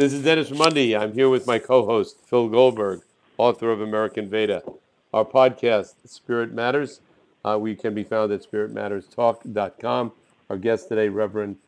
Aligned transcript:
This 0.00 0.14
is 0.14 0.24
Dennis 0.24 0.50
Mundy. 0.50 0.96
I'm 0.96 1.12
here 1.12 1.28
with 1.28 1.46
my 1.46 1.58
co 1.58 1.84
host, 1.84 2.16
Phil 2.24 2.48
Goldberg, 2.48 3.02
author 3.36 3.70
of 3.70 3.82
American 3.82 4.30
Veda. 4.30 4.62
Our 5.12 5.26
podcast, 5.26 5.92
Spirit 6.06 6.54
Matters, 6.54 7.02
uh, 7.44 7.58
we 7.60 7.74
can 7.74 7.92
be 7.92 8.02
found 8.02 8.32
at 8.32 8.40
spiritmatterstalk.com. 8.40 10.12
Our 10.48 10.56
guest 10.56 10.88
today, 10.88 11.10
Reverend 11.10 11.58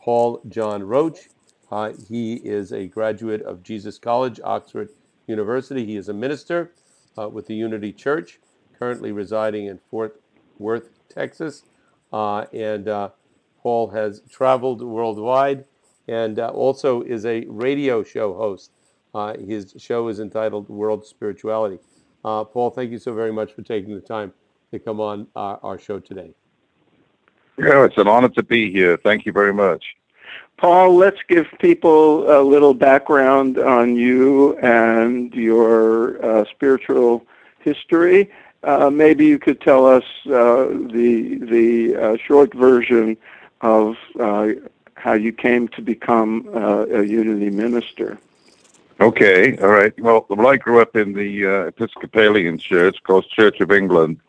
Paul 0.00 0.40
John 0.48 0.82
Roach. 0.82 1.28
Uh, 1.70 1.92
he 2.08 2.34
is 2.34 2.72
a 2.72 2.88
graduate 2.88 3.42
of 3.42 3.62
Jesus 3.62 3.98
College, 3.98 4.40
Oxford 4.42 4.88
University. 5.28 5.86
He 5.86 5.94
is 5.94 6.08
a 6.08 6.12
minister 6.12 6.72
uh, 7.16 7.28
with 7.28 7.46
the 7.46 7.54
Unity 7.54 7.92
Church, 7.92 8.40
currently 8.80 9.12
residing 9.12 9.66
in 9.66 9.78
Fort 9.92 10.20
Worth, 10.58 10.88
Texas. 11.08 11.62
Uh, 12.12 12.46
and 12.52 12.88
uh, 12.88 13.10
Paul 13.62 13.90
has 13.90 14.22
traveled 14.28 14.82
worldwide 14.82 15.66
and 16.08 16.38
uh, 16.38 16.48
also 16.48 17.02
is 17.02 17.26
a 17.26 17.44
radio 17.48 18.02
show 18.02 18.34
host. 18.34 18.70
Uh, 19.14 19.36
his 19.38 19.74
show 19.78 20.08
is 20.08 20.20
entitled 20.20 20.68
World 20.68 21.04
Spirituality. 21.06 21.78
Uh, 22.24 22.44
Paul, 22.44 22.70
thank 22.70 22.90
you 22.90 22.98
so 22.98 23.14
very 23.14 23.32
much 23.32 23.52
for 23.52 23.62
taking 23.62 23.94
the 23.94 24.00
time 24.00 24.32
to 24.72 24.78
come 24.78 25.00
on 25.00 25.26
our 25.34 25.78
show 25.78 25.98
today. 26.00 26.34
Yeah, 27.58 27.84
it's 27.84 27.96
an 27.96 28.08
honor 28.08 28.28
to 28.30 28.42
be 28.42 28.70
here. 28.70 28.96
Thank 28.98 29.24
you 29.24 29.32
very 29.32 29.54
much. 29.54 29.82
Paul, 30.58 30.96
let's 30.96 31.18
give 31.28 31.46
people 31.60 32.30
a 32.30 32.42
little 32.42 32.74
background 32.74 33.58
on 33.58 33.96
you 33.96 34.56
and 34.58 35.32
your 35.34 36.24
uh, 36.24 36.44
spiritual 36.50 37.24
history. 37.60 38.30
Uh, 38.62 38.90
maybe 38.90 39.24
you 39.24 39.38
could 39.38 39.60
tell 39.60 39.86
us 39.86 40.04
uh, 40.26 40.66
the 40.90 41.38
the 41.42 42.18
short 42.26 42.52
version 42.54 43.16
of 43.60 43.94
how 44.96 45.12
you 45.12 45.32
came 45.32 45.68
to 45.68 45.82
become 45.82 46.48
uh, 46.54 46.86
a 46.86 47.02
Unity 47.04 47.50
minister. 47.50 48.18
Okay, 49.00 49.56
all 49.58 49.68
right. 49.68 49.98
Well, 50.00 50.26
well 50.28 50.46
I 50.46 50.56
grew 50.56 50.80
up 50.80 50.96
in 50.96 51.12
the 51.12 51.66
Episcopalian 51.68 52.58
Church, 52.58 52.96
called 53.02 53.28
Church 53.28 53.60
of 53.60 53.70
England, 53.70 54.20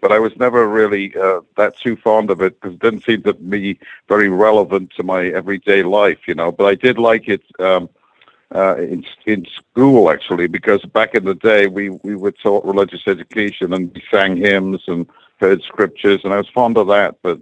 but 0.00 0.12
I 0.12 0.18
was 0.18 0.36
never 0.36 0.68
really 0.68 1.14
uh, 1.16 1.40
that 1.56 1.76
too 1.76 1.96
fond 1.96 2.30
of 2.30 2.40
it 2.40 2.60
because 2.60 2.74
it 2.74 2.80
didn't 2.80 3.04
seem 3.04 3.22
to 3.22 3.34
be 3.34 3.78
very 4.08 4.28
relevant 4.28 4.92
to 4.96 5.02
my 5.02 5.26
everyday 5.26 5.82
life, 5.82 6.18
you 6.26 6.34
know. 6.34 6.50
But 6.50 6.64
I 6.64 6.74
did 6.74 6.98
like 6.98 7.28
it 7.28 7.42
um, 7.58 7.88
uh, 8.54 8.76
in 8.76 9.04
in 9.26 9.46
school 9.46 10.10
actually 10.10 10.48
because 10.48 10.82
back 10.86 11.14
in 11.14 11.24
the 11.24 11.34
day 11.34 11.66
we 11.66 11.90
we 11.90 12.16
were 12.16 12.32
taught 12.32 12.64
religious 12.64 13.02
education 13.06 13.72
and 13.72 13.92
we 13.94 14.02
sang 14.10 14.36
hymns 14.36 14.82
and 14.86 15.06
heard 15.38 15.62
scriptures, 15.62 16.20
and 16.24 16.32
I 16.32 16.38
was 16.38 16.48
fond 16.48 16.76
of 16.76 16.88
that. 16.88 17.16
But 17.22 17.40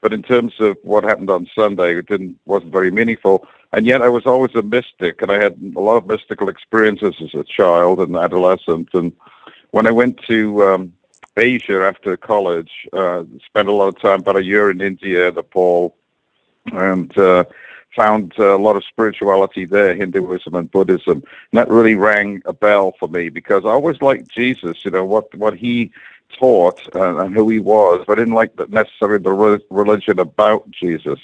but 0.00 0.12
in 0.12 0.22
terms 0.22 0.54
of 0.60 0.76
what 0.82 1.04
happened 1.04 1.30
on 1.30 1.48
Sunday, 1.54 1.96
it 1.96 2.06
didn't 2.06 2.38
wasn't 2.46 2.72
very 2.72 2.90
meaningful. 2.90 3.46
And 3.72 3.86
yet 3.86 4.02
I 4.02 4.08
was 4.08 4.26
always 4.26 4.54
a 4.54 4.62
mystic, 4.62 5.22
and 5.22 5.30
I 5.30 5.40
had 5.40 5.56
a 5.76 5.80
lot 5.80 5.96
of 5.96 6.06
mystical 6.06 6.48
experiences 6.48 7.14
as 7.20 7.34
a 7.34 7.44
child 7.44 8.00
and 8.00 8.16
adolescent. 8.16 8.88
And 8.94 9.12
when 9.70 9.86
I 9.86 9.92
went 9.92 10.20
to 10.26 10.64
um, 10.64 10.92
Asia 11.36 11.82
after 11.82 12.16
college. 12.16 12.70
Uh, 12.92 13.24
spent 13.46 13.68
a 13.68 13.72
lot 13.72 13.88
of 13.88 14.00
time, 14.00 14.20
about 14.20 14.36
a 14.36 14.44
year 14.44 14.70
in 14.70 14.80
India, 14.80 15.30
Nepal, 15.30 15.96
and 16.72 17.16
uh, 17.16 17.44
found 17.94 18.34
uh, 18.38 18.56
a 18.56 18.58
lot 18.58 18.76
of 18.76 18.84
spirituality 18.84 19.64
there, 19.64 19.94
Hinduism 19.94 20.54
and 20.54 20.70
Buddhism. 20.70 21.22
And 21.50 21.58
that 21.58 21.68
really 21.68 21.94
rang 21.94 22.42
a 22.44 22.52
bell 22.52 22.94
for 22.98 23.08
me 23.08 23.28
because 23.28 23.64
I 23.64 23.68
always 23.68 24.00
liked 24.02 24.30
Jesus, 24.30 24.84
you 24.84 24.90
know, 24.90 25.04
what, 25.04 25.34
what 25.34 25.56
he 25.56 25.92
taught 26.38 26.80
uh, 26.94 27.18
and 27.18 27.34
who 27.34 27.48
he 27.48 27.58
was, 27.58 28.04
but 28.06 28.18
I 28.18 28.22
didn't 28.22 28.34
like 28.34 28.52
necessarily 28.70 29.22
the 29.22 29.32
re- 29.32 29.64
religion 29.70 30.18
about 30.18 30.70
Jesus. 30.70 31.18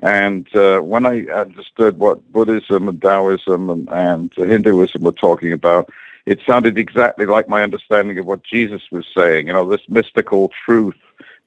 And 0.00 0.54
uh, 0.54 0.80
when 0.80 1.06
I 1.06 1.24
understood 1.26 1.98
what 1.98 2.32
Buddhism 2.32 2.88
and 2.88 3.00
Taoism 3.00 3.70
and, 3.70 3.88
and 3.90 4.32
Hinduism 4.34 5.02
were 5.02 5.12
talking 5.12 5.52
about, 5.52 5.90
it 6.26 6.40
sounded 6.46 6.78
exactly 6.78 7.26
like 7.26 7.48
my 7.48 7.62
understanding 7.62 8.18
of 8.18 8.26
what 8.26 8.42
Jesus 8.42 8.82
was 8.90 9.06
saying. 9.16 9.46
You 9.46 9.52
know, 9.52 9.68
this 9.68 9.88
mystical 9.88 10.50
truth, 10.64 10.96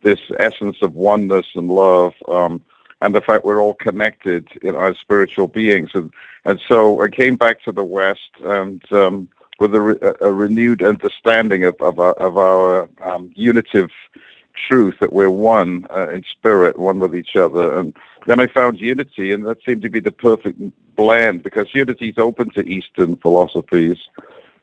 this 0.02 0.20
essence 0.40 0.78
of 0.82 0.96
oneness 0.96 1.48
and 1.56 1.70
love, 1.70 2.14
um, 2.28 2.62
and 3.02 3.14
the 3.14 3.22
fact 3.22 3.46
we're 3.46 3.62
all 3.62 3.76
connected 3.76 4.48
in 4.64 4.76
our 4.76 4.96
spiritual 4.96 5.48
beings. 5.48 5.92
And 5.94 6.12
and 6.46 6.60
so 6.68 7.02
I 7.02 7.10
came 7.10 7.36
back 7.36 7.62
to 7.64 7.72
the 7.72 7.84
West 7.84 8.32
and 8.44 8.82
um, 8.92 9.30
with 9.60 9.74
a, 9.76 9.82
re- 9.82 10.14
a, 10.22 10.32
renewed 10.32 10.84
understanding 10.84 11.64
of 11.64 11.76
of 11.82 12.00
our, 12.00 12.14
of 12.14 12.38
our 12.38 12.90
um, 13.02 13.32
unitive 13.36 13.90
truth 14.68 14.96
that 15.00 15.14
we're 15.14 15.30
one 15.30 15.86
uh, 15.96 16.10
in 16.10 16.24
spirit, 16.24 16.78
one 16.80 17.00
with 17.00 17.16
each 17.16 17.36
other. 17.36 17.78
And 17.78 17.96
then 18.26 18.40
I 18.40 18.48
found 18.48 18.80
unity, 18.80 19.32
and 19.32 19.46
that 19.46 19.58
seemed 19.64 19.84
to 19.84 19.90
be 19.90 20.00
the 20.00 20.12
perfect 20.12 20.60
blend 20.96 21.44
because 21.44 21.68
unity 21.74 22.10
is 22.10 22.18
open 22.18 22.50
to 22.52 22.68
Eastern 22.68 23.16
philosophies 23.18 23.98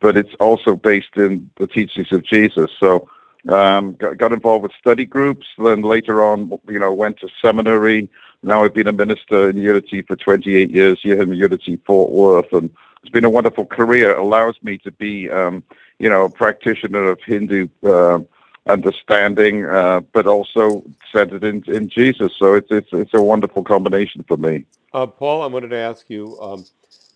but 0.05 0.19
it's 0.19 0.35
also 0.39 0.77
based 0.77 1.17
in 1.17 1.51
the 1.57 1.67
teachings 1.67 2.13
of 2.13 2.23
Jesus. 2.25 2.71
So 2.79 3.09
um, 3.49 3.95
got, 3.95 4.19
got, 4.19 4.33
involved 4.35 4.65
with 4.65 4.73
study 4.79 5.07
groups. 5.07 5.47
Then 5.57 5.81
later 5.81 6.23
on, 6.23 6.59
you 6.69 6.79
know, 6.79 6.93
went 6.93 7.21
to 7.21 7.29
seminary. 7.41 8.11
Now 8.43 8.65
I've 8.65 8.75
been 8.75 8.87
a 8.87 8.93
minister 8.93 9.49
in 9.49 9.57
Unity 9.57 10.03
for 10.03 10.15
28 10.15 10.71
years 10.71 10.99
here 11.03 11.23
in 11.23 11.33
Unity 11.33 11.81
Fort 11.87 12.11
Worth, 12.11 12.53
and 12.53 12.69
it's 13.05 13.13
been 13.13 13.27
a 13.27 13.31
wonderful 13.31 13.67
career. 13.67 14.13
It 14.13 14.19
allows 14.19 14.57
me 14.63 14.79
to 14.79 14.91
be, 14.91 15.29
um, 15.29 15.63
you 15.99 16.09
know, 16.09 16.25
a 16.25 16.31
practitioner 16.31 17.11
of 17.11 17.21
Hindu 17.21 17.69
uh, 17.83 18.21
understanding, 18.67 19.67
uh, 19.67 20.01
but 20.01 20.27
also 20.27 20.83
centered 21.13 21.45
in, 21.45 21.63
in 21.67 21.91
Jesus. 21.91 22.33
So 22.39 22.55
it's, 22.55 22.69
it's 22.71 22.89
it's 22.93 23.13
a 23.13 23.21
wonderful 23.21 23.63
combination 23.63 24.25
for 24.27 24.39
me. 24.39 24.65
Uh, 24.95 25.07
Paul, 25.07 25.43
I 25.43 25.47
wanted 25.49 25.69
to 25.69 25.77
ask 25.77 26.09
you. 26.09 26.41
Um, 26.41 26.65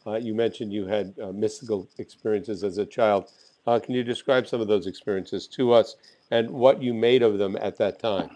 uh, 0.07 0.17
you 0.17 0.35
mentioned 0.35 0.75
you 0.75 0.87
had 0.87 1.15
uh, 1.23 1.33
mystical 1.33 1.89
experiences 1.97 2.65
as 2.65 2.77
a 2.77 2.85
child. 2.85 3.31
Uh, 3.67 3.79
can 3.79 3.95
you 3.95 4.05
describe 4.05 4.47
some 4.47 4.61
of 4.61 4.69
those 4.69 4.87
experiences 4.87 5.47
to 5.47 5.73
us 5.73 5.97
and 6.31 6.51
what 6.51 6.83
you 6.83 6.93
made 6.93 7.23
of 7.23 7.39
them 7.39 7.57
at 7.61 7.79
that 7.79 7.99
time? 7.99 8.29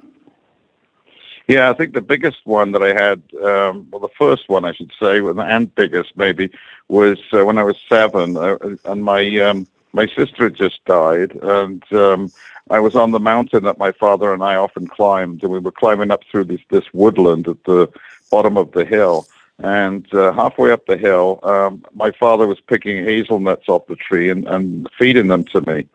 Yeah, 1.53 1.69
I 1.69 1.75
think 1.75 1.93
the 1.93 2.01
biggest 2.01 2.39
one 2.45 2.73
that 2.73 2.83
I 2.83 2.95
had, 2.95 3.23
um, 3.45 3.87
well, 3.91 4.01
the 4.01 4.09
first 4.17 4.49
one 4.49 4.65
I 4.65 4.73
should 4.73 4.91
say, 4.99 5.19
and 5.19 5.75
biggest 5.75 6.17
maybe, 6.17 6.51
was 6.89 7.19
uh, 7.31 7.45
when 7.45 7.59
I 7.59 7.63
was 7.63 7.77
seven, 7.91 8.39
uh, 8.39 8.57
and 8.87 9.05
my 9.05 9.23
um, 9.41 9.67
my 9.93 10.07
sister 10.07 10.45
had 10.45 10.55
just 10.55 10.83
died, 10.87 11.33
and 11.43 11.83
um, 11.93 12.33
I 12.71 12.81
was 12.81 12.97
on 12.97 13.11
the 13.11 13.21
mountain 13.21 13.65
that 13.65 13.77
my 13.77 13.93
father 13.93 14.33
and 14.33 14.43
I 14.43 14.55
often 14.55 14.87
climbed, 14.87 15.43
and 15.43 15.53
we 15.53 15.59
were 15.59 15.73
climbing 15.73 16.11
up 16.11 16.23
through 16.31 16.45
this 16.45 16.63
this 16.71 16.87
woodland 16.95 17.47
at 17.47 17.63
the 17.65 17.87
bottom 18.31 18.57
of 18.57 18.73
the 18.73 18.87
hill, 18.87 19.27
and 19.59 20.07
uh, 20.15 20.33
halfway 20.33 20.73
up 20.73 20.87
the 20.87 20.97
hill, 20.97 21.39
um, 21.43 21.85
my 21.93 22.13
father 22.13 22.47
was 22.47 22.61
picking 22.63 23.05
hazelnuts 23.05 23.69
off 23.69 23.87
the 23.89 23.97
tree 23.97 24.31
and, 24.31 24.49
and 24.49 24.89
feeding 24.99 25.29
them 25.29 25.45
to 25.53 25.61
me. 25.71 25.87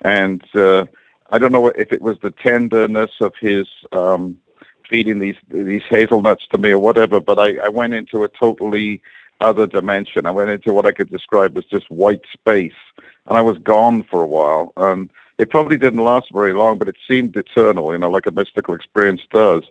And 0.00 0.42
uh, 0.54 0.86
I 1.28 1.36
don't 1.36 1.52
know 1.52 1.66
if 1.66 1.92
it 1.92 2.00
was 2.00 2.18
the 2.20 2.30
tenderness 2.30 3.10
of 3.20 3.34
his 3.38 3.68
um, 3.92 4.38
feeding 4.88 5.18
these 5.18 5.36
these 5.48 5.82
hazelnuts 5.88 6.46
to 6.52 6.58
me 6.58 6.70
or 6.70 6.78
whatever, 6.78 7.20
but 7.20 7.38
I, 7.38 7.56
I 7.58 7.68
went 7.68 7.94
into 7.94 8.24
a 8.24 8.28
totally 8.28 9.02
other 9.40 9.66
dimension. 9.66 10.26
I 10.26 10.30
went 10.30 10.50
into 10.50 10.72
what 10.72 10.86
I 10.86 10.92
could 10.92 11.10
describe 11.10 11.56
as 11.56 11.64
just 11.64 11.90
white 11.90 12.22
space, 12.32 12.72
and 13.26 13.36
I 13.36 13.40
was 13.40 13.58
gone 13.58 14.04
for 14.04 14.22
a 14.22 14.26
while. 14.26 14.72
And 14.76 15.10
it 15.38 15.50
probably 15.50 15.76
didn't 15.76 16.04
last 16.04 16.30
very 16.32 16.52
long, 16.52 16.78
but 16.78 16.88
it 16.88 16.96
seemed 17.08 17.36
eternal, 17.36 17.92
you 17.92 17.98
know, 17.98 18.10
like 18.10 18.26
a 18.26 18.30
mystical 18.30 18.74
experience 18.74 19.22
does 19.32 19.64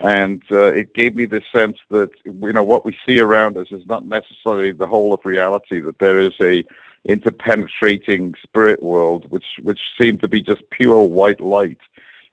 and 0.00 0.42
uh, 0.50 0.72
it 0.72 0.94
gave 0.94 1.14
me 1.14 1.24
this 1.24 1.44
sense 1.52 1.78
that 1.90 2.10
you 2.24 2.52
know 2.52 2.64
what 2.64 2.84
we 2.84 2.96
see 3.06 3.20
around 3.20 3.56
us 3.56 3.68
is 3.70 3.86
not 3.86 4.04
necessarily 4.04 4.72
the 4.72 4.86
whole 4.86 5.14
of 5.14 5.24
reality. 5.24 5.80
That 5.80 5.98
there 5.98 6.20
is 6.20 6.34
a 6.40 6.64
interpenetrating 7.04 8.34
spirit 8.42 8.82
world, 8.82 9.30
which 9.30 9.46
which 9.62 9.80
seemed 9.98 10.20
to 10.22 10.28
be 10.28 10.42
just 10.42 10.68
pure 10.70 11.02
white 11.02 11.40
light. 11.40 11.78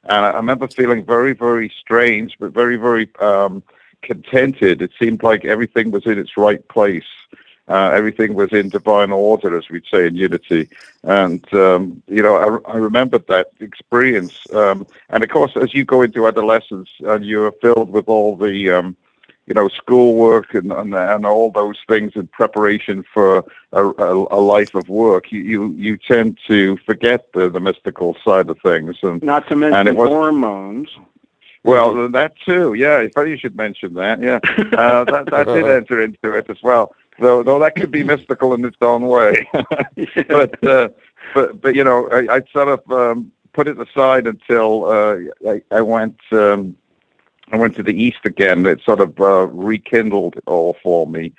And 0.04 0.26
I 0.26 0.32
remember 0.32 0.68
feeling 0.68 1.06
very, 1.06 1.34
very 1.34 1.72
strange, 1.80 2.36
but 2.40 2.52
very, 2.54 2.78
very 2.78 3.10
um, 3.20 3.64
contented. 4.02 4.82
It 4.82 4.92
seemed 5.00 5.24
like 5.24 5.46
everything 5.46 5.92
was 5.92 6.06
in 6.06 6.18
its 6.18 6.38
right 6.38 6.66
place. 6.70 7.04
Uh, 7.68 7.92
everything 7.94 8.34
was 8.34 8.52
in 8.52 8.70
divine 8.70 9.12
order, 9.12 9.58
as 9.58 9.70
we'd 9.70 9.86
say 9.90 10.08
in 10.08 10.16
unity. 10.16 10.68
And, 11.04 11.42
um, 11.54 12.04
you 12.08 12.22
know, 12.22 12.36
I, 12.36 12.72
I 12.74 12.78
remembered 12.78 13.28
that 13.28 13.52
experience. 13.60 14.36
Um, 14.52 14.86
and 15.10 15.24
of 15.24 15.30
course, 15.30 15.54
as 15.56 15.74
you 15.74 15.86
go 15.86 16.02
into 16.02 16.28
adolescence 16.28 16.90
and 17.00 17.24
you're 17.24 17.52
filled 17.54 17.92
with 17.92 18.10
all 18.10 18.36
the, 18.36 18.72
um, 18.72 18.98
you 19.48 19.54
know, 19.54 19.68
schoolwork 19.70 20.54
and, 20.54 20.72
and, 20.72 20.94
and 20.94 21.26
all 21.26 21.52
those 21.52 21.78
things 21.88 22.14
in 22.16 22.28
preparation 22.28 23.04
for 23.14 23.44
a, 23.74 23.84
a, 23.84 24.14
a 24.32 24.40
life 24.40 24.76
of 24.76 24.88
work, 24.88 25.32
you, 25.32 25.40
you, 25.42 25.72
you 25.72 25.98
tend 25.98 26.38
to 26.48 26.78
forget 26.86 27.32
the, 27.34 27.50
the 27.50 27.60
mystical 27.60 28.16
side 28.24 28.50
of 28.50 28.58
things. 28.60 28.98
And 29.02 29.22
not 29.24 29.48
to 29.50 29.56
mention 29.56 29.88
and 29.88 29.98
was, 29.98 30.10
hormones. 30.10 30.90
Well, 31.64 32.10
that 32.10 32.34
too. 32.44 32.74
Yeah, 32.74 33.06
funny 33.14 33.32
you 33.32 33.38
should 33.38 33.56
mention 33.56 33.94
that. 33.96 34.22
Yeah, 34.22 34.40
uh, 34.78 35.04
that 35.04 35.28
that 35.30 35.46
did 35.46 35.66
enter 35.68 36.02
into 36.02 36.34
it 36.36 36.50
as 36.50 36.58
well 36.64 36.96
though 37.22 37.44
though 37.44 37.60
that 37.60 37.76
could 37.76 37.92
be 37.92 38.04
mystical 38.04 38.54
in 38.54 38.66
its 38.66 38.78
own 38.82 39.04
way. 39.04 39.48
but 40.28 40.68
uh, 40.68 40.90
but 41.34 41.62
but 41.62 41.76
you 41.76 41.84
know, 41.84 42.10
I, 42.10 42.36
I 42.36 42.42
sort 42.52 42.68
of 42.68 42.92
um, 42.92 43.32
put 43.54 43.68
it 43.68 43.80
aside 43.80 44.28
until 44.28 44.86
uh, 44.86 45.18
I, 45.48 45.62
I 45.72 45.82
went 45.82 46.20
um, 46.32 46.76
I 47.52 47.58
went 47.58 47.76
to 47.76 47.84
the 47.84 47.94
east 47.94 48.20
again. 48.24 48.66
It 48.66 48.82
sort 48.82 49.02
of 49.02 49.20
uh, 49.20 49.48
rekindled 49.48 50.38
it 50.38 50.44
all 50.48 50.78
for 50.82 51.06
me. 51.08 51.34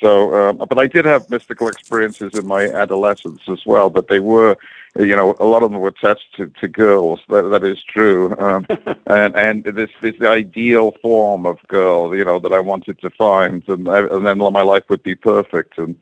So, 0.00 0.32
uh, 0.32 0.52
but 0.52 0.78
I 0.78 0.86
did 0.86 1.04
have 1.04 1.28
mystical 1.28 1.68
experiences 1.68 2.38
in 2.38 2.46
my 2.46 2.68
adolescence 2.68 3.42
as 3.48 3.66
well. 3.66 3.90
But 3.90 4.08
they 4.08 4.20
were, 4.20 4.56
you 4.96 5.16
know, 5.16 5.36
a 5.40 5.44
lot 5.44 5.62
of 5.62 5.70
them 5.70 5.80
were 5.80 5.88
attached 5.88 6.34
to, 6.36 6.46
to 6.60 6.68
girls. 6.68 7.20
That 7.28 7.42
that 7.50 7.64
is 7.64 7.82
true. 7.82 8.36
Um, 8.38 8.66
and 9.06 9.36
and 9.36 9.64
this 9.64 9.90
this 10.00 10.20
ideal 10.22 10.92
form 11.02 11.46
of 11.46 11.58
girl, 11.68 12.16
you 12.16 12.24
know, 12.24 12.38
that 12.38 12.52
I 12.52 12.60
wanted 12.60 13.00
to 13.00 13.10
find, 13.10 13.62
and 13.68 13.88
and 13.88 14.26
then 14.26 14.38
my 14.38 14.62
life 14.62 14.84
would 14.88 15.02
be 15.02 15.14
perfect, 15.14 15.78
and 15.78 15.96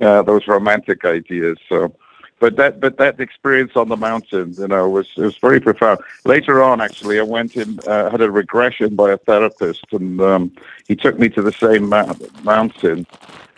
uh, 0.00 0.22
those 0.22 0.48
romantic 0.48 1.04
ideas. 1.04 1.58
So 1.68 1.94
but 2.40 2.56
that 2.56 2.80
but 2.80 2.98
that 2.98 3.20
experience 3.20 3.72
on 3.76 3.88
the 3.88 3.96
mountain, 3.96 4.54
you 4.58 4.68
know, 4.68 4.88
was 4.88 5.08
was 5.16 5.36
very 5.38 5.60
profound. 5.60 6.00
Later 6.24 6.62
on, 6.62 6.80
actually, 6.80 7.18
I 7.20 7.22
went 7.22 7.56
in 7.56 7.80
uh, 7.86 8.10
had 8.10 8.20
a 8.20 8.30
regression 8.30 8.96
by 8.96 9.12
a 9.12 9.18
therapist, 9.18 9.86
and 9.92 10.20
um, 10.20 10.52
he 10.88 10.96
took 10.96 11.18
me 11.18 11.28
to 11.30 11.42
the 11.42 11.52
same 11.52 11.88
ma- 11.88 12.14
mountain, 12.42 13.06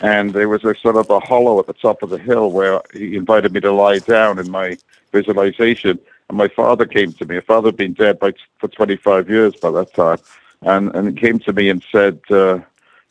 and 0.01 0.33
there 0.35 0.49
was 0.49 0.65
a 0.65 0.75
sort 0.77 0.97
of 0.97 1.11
a 1.11 1.21
hollow 1.21 1.59
at 1.59 1.67
the 1.67 1.73
top 1.73 2.03
of 2.03 2.11
the 2.11 2.19
hill 2.19 2.53
where 2.53 2.81
he 2.93 3.17
invited 3.17 3.53
me 3.53 3.61
to 3.61 3.73
lie 3.73 3.99
down 4.01 4.39
in 4.39 4.51
my 4.51 4.79
visualization. 5.13 5.99
And 6.29 6.39
my 6.39 6.49
father 6.49 6.87
came 6.87 7.13
to 7.15 7.27
me. 7.27 7.37
My 7.37 7.41
father 7.43 7.69
had 7.69 7.77
been 7.77 7.95
dead 7.95 8.19
by, 8.19 8.33
for 8.59 8.69
25 8.69 9.31
years 9.31 9.55
by 9.57 9.71
that 9.73 9.95
time, 9.95 10.19
and 10.63 10.95
and 10.95 11.09
he 11.09 11.15
came 11.15 11.39
to 11.41 11.53
me 11.53 11.71
and 11.71 11.83
said, 11.91 12.21
uh, 12.31 12.61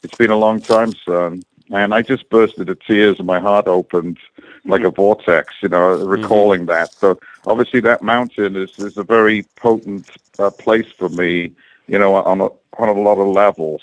"It's 0.03 0.15
been 0.15 0.31
a 0.31 0.37
long 0.37 0.61
time, 0.61 0.93
son." 1.05 1.43
And 1.71 1.93
I 1.93 2.01
just 2.03 2.29
burst 2.29 2.59
into 2.59 2.75
tears, 2.75 3.17
and 3.17 3.27
my 3.27 3.39
heart 3.39 3.67
opened 3.67 4.19
like 4.65 4.83
a 4.83 4.91
vortex, 4.91 5.53
you 5.61 5.69
know, 5.69 5.95
recalling 6.05 6.61
mm-hmm. 6.61 6.69
that. 6.69 6.93
So 6.93 7.19
obviously, 7.47 7.79
that 7.81 8.01
mountain 8.01 8.55
is 8.55 8.77
is 8.77 8.97
a 8.97 9.03
very 9.03 9.43
potent 9.55 10.09
uh, 10.37 10.51
place 10.51 10.91
for 10.91 11.09
me, 11.09 11.53
you 11.87 11.97
know, 11.97 12.15
on 12.15 12.41
a, 12.41 12.49
on 12.77 12.89
a 12.89 12.93
lot 12.93 13.17
of 13.17 13.27
levels. 13.27 13.81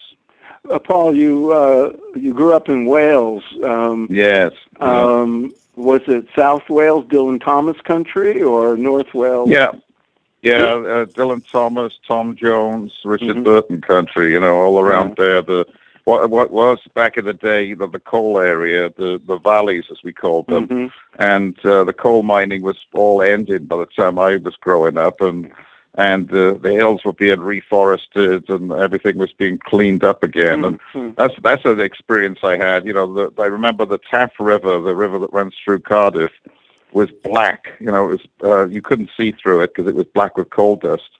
Uh, 0.70 0.78
Paul, 0.78 1.16
you 1.16 1.52
uh, 1.52 1.92
you 2.14 2.32
grew 2.32 2.52
up 2.52 2.68
in 2.68 2.86
Wales. 2.86 3.42
Um, 3.64 4.06
yes. 4.10 4.52
Um, 4.80 5.52
was 5.74 6.02
it 6.06 6.28
South 6.36 6.68
Wales, 6.68 7.04
Dylan 7.06 7.42
Thomas 7.42 7.80
country, 7.80 8.42
or 8.42 8.76
North 8.76 9.12
Wales? 9.14 9.50
Yeah. 9.50 9.72
Yeah, 10.42 10.56
uh, 10.56 11.04
Dylan 11.06 11.48
Thomas, 11.48 12.00
Tom 12.06 12.34
Jones, 12.34 12.92
Richard 13.04 13.28
mm-hmm. 13.28 13.44
Burton 13.44 13.80
country, 13.80 14.32
you 14.32 14.40
know, 14.40 14.56
all 14.56 14.80
around 14.80 15.10
yeah. 15.10 15.14
there. 15.24 15.42
The 15.42 15.66
what 16.04 16.30
what 16.30 16.50
was 16.50 16.78
back 16.94 17.16
in 17.16 17.24
the 17.24 17.32
day 17.32 17.74
the, 17.74 17.86
the 17.86 18.00
coal 18.00 18.38
area, 18.38 18.90
the 18.96 19.20
the 19.24 19.38
valleys 19.38 19.84
as 19.90 20.02
we 20.02 20.12
called 20.12 20.46
them, 20.46 20.68
mm-hmm. 20.68 21.22
and 21.22 21.58
uh, 21.64 21.84
the 21.84 21.92
coal 21.92 22.22
mining 22.22 22.62
was 22.62 22.78
all 22.92 23.22
ended 23.22 23.68
by 23.68 23.76
the 23.76 23.86
time 23.86 24.18
I 24.18 24.36
was 24.36 24.56
growing 24.56 24.98
up, 24.98 25.20
and 25.20 25.52
and 25.94 26.32
uh, 26.32 26.54
the 26.54 26.72
hills 26.72 27.04
were 27.04 27.12
being 27.12 27.38
reforested 27.38 28.48
and 28.48 28.72
everything 28.72 29.18
was 29.18 29.32
being 29.32 29.58
cleaned 29.58 30.02
up 30.02 30.22
again, 30.22 30.62
mm-hmm. 30.62 30.98
and 30.98 31.16
that's 31.16 31.34
that's 31.42 31.64
an 31.64 31.80
experience 31.80 32.40
I 32.42 32.56
had. 32.56 32.86
You 32.86 32.94
know, 32.94 33.12
the, 33.12 33.42
I 33.42 33.46
remember 33.46 33.84
the 33.84 33.98
Taff 33.98 34.32
River, 34.40 34.80
the 34.80 34.94
river 34.94 35.18
that 35.20 35.32
runs 35.32 35.54
through 35.64 35.80
Cardiff, 35.80 36.32
was 36.92 37.10
black. 37.22 37.72
You 37.78 37.86
know, 37.86 38.06
it 38.06 38.08
was 38.08 38.20
uh, 38.42 38.68
you 38.68 38.82
couldn't 38.82 39.10
see 39.16 39.32
through 39.32 39.62
it 39.62 39.74
because 39.74 39.88
it 39.88 39.94
was 39.94 40.06
black 40.06 40.36
with 40.36 40.50
coal 40.50 40.76
dust 40.76 41.10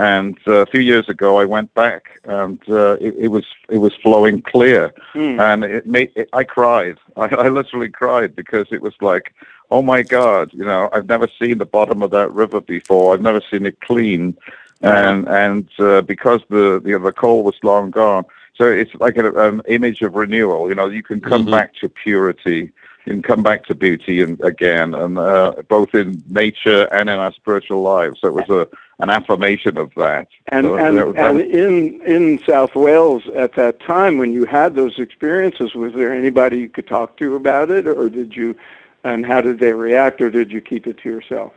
and 0.00 0.38
uh, 0.46 0.62
a 0.62 0.66
few 0.66 0.80
years 0.80 1.10
ago, 1.10 1.38
I 1.38 1.44
went 1.44 1.74
back, 1.74 2.20
and 2.24 2.58
uh, 2.70 2.96
it, 3.02 3.14
it, 3.18 3.28
was 3.28 3.44
it 3.68 3.78
was 3.78 3.94
flowing 3.96 4.40
clear, 4.40 4.94
mm. 5.12 5.38
and 5.38 5.62
it 5.62 5.86
made 5.86 6.10
it, 6.16 6.30
I 6.32 6.42
cried. 6.42 6.96
I, 7.16 7.26
I 7.26 7.48
literally 7.48 7.90
cried 7.90 8.34
because 8.34 8.66
it 8.70 8.80
was 8.80 8.94
like, 9.02 9.34
oh 9.70 9.82
my 9.82 10.02
God, 10.02 10.54
you 10.54 10.64
know, 10.64 10.88
I've 10.94 11.06
never 11.06 11.28
seen 11.38 11.58
the 11.58 11.66
bottom 11.66 12.00
of 12.02 12.12
that 12.12 12.32
river 12.32 12.62
before. 12.62 13.12
I've 13.12 13.20
never 13.20 13.42
seen 13.50 13.66
it 13.66 13.78
clean, 13.82 14.38
and 14.80 15.28
and 15.28 15.68
uh, 15.78 16.00
because 16.00 16.40
the 16.48 16.80
the 16.82 16.98
the 16.98 17.12
coal 17.12 17.44
was 17.44 17.56
long 17.62 17.90
gone, 17.90 18.24
so 18.54 18.64
it's 18.64 18.94
like 18.94 19.18
an, 19.18 19.36
an 19.36 19.60
image 19.68 20.00
of 20.00 20.14
renewal. 20.14 20.70
You 20.70 20.76
know, 20.76 20.88
you 20.88 21.02
can 21.02 21.20
come 21.20 21.42
mm-hmm. 21.42 21.50
back 21.50 21.74
to 21.74 21.90
purity 21.90 22.72
and 23.04 23.22
come 23.22 23.42
back 23.42 23.64
to 23.66 23.74
beauty 23.74 24.22
and 24.22 24.40
again, 24.40 24.94
and 24.94 25.18
uh, 25.18 25.62
both 25.68 25.94
in 25.94 26.22
nature 26.28 26.84
and 26.94 27.10
in 27.10 27.18
our 27.18 27.34
spiritual 27.34 27.82
lives. 27.82 28.20
So 28.20 28.28
it 28.28 28.34
was 28.34 28.48
a 28.48 28.66
an 29.00 29.10
affirmation 29.10 29.76
of 29.78 29.92
that. 29.96 30.28
And 30.48 30.66
so 30.66 30.76
and, 30.76 31.18
and 31.18 31.40
in 31.40 32.00
in 32.02 32.38
South 32.46 32.74
Wales 32.74 33.22
at 33.34 33.54
that 33.54 33.80
time, 33.80 34.18
when 34.18 34.32
you 34.32 34.44
had 34.44 34.74
those 34.74 34.98
experiences, 34.98 35.74
was 35.74 35.92
there 35.94 36.12
anybody 36.12 36.58
you 36.58 36.68
could 36.68 36.86
talk 36.86 37.16
to 37.18 37.34
about 37.34 37.70
it, 37.70 37.86
or 37.86 38.08
did 38.08 38.36
you? 38.36 38.56
And 39.02 39.24
how 39.24 39.40
did 39.40 39.60
they 39.60 39.72
react, 39.72 40.20
or 40.20 40.30
did 40.30 40.52
you 40.52 40.60
keep 40.60 40.86
it 40.86 40.98
to 40.98 41.08
yourself? 41.08 41.54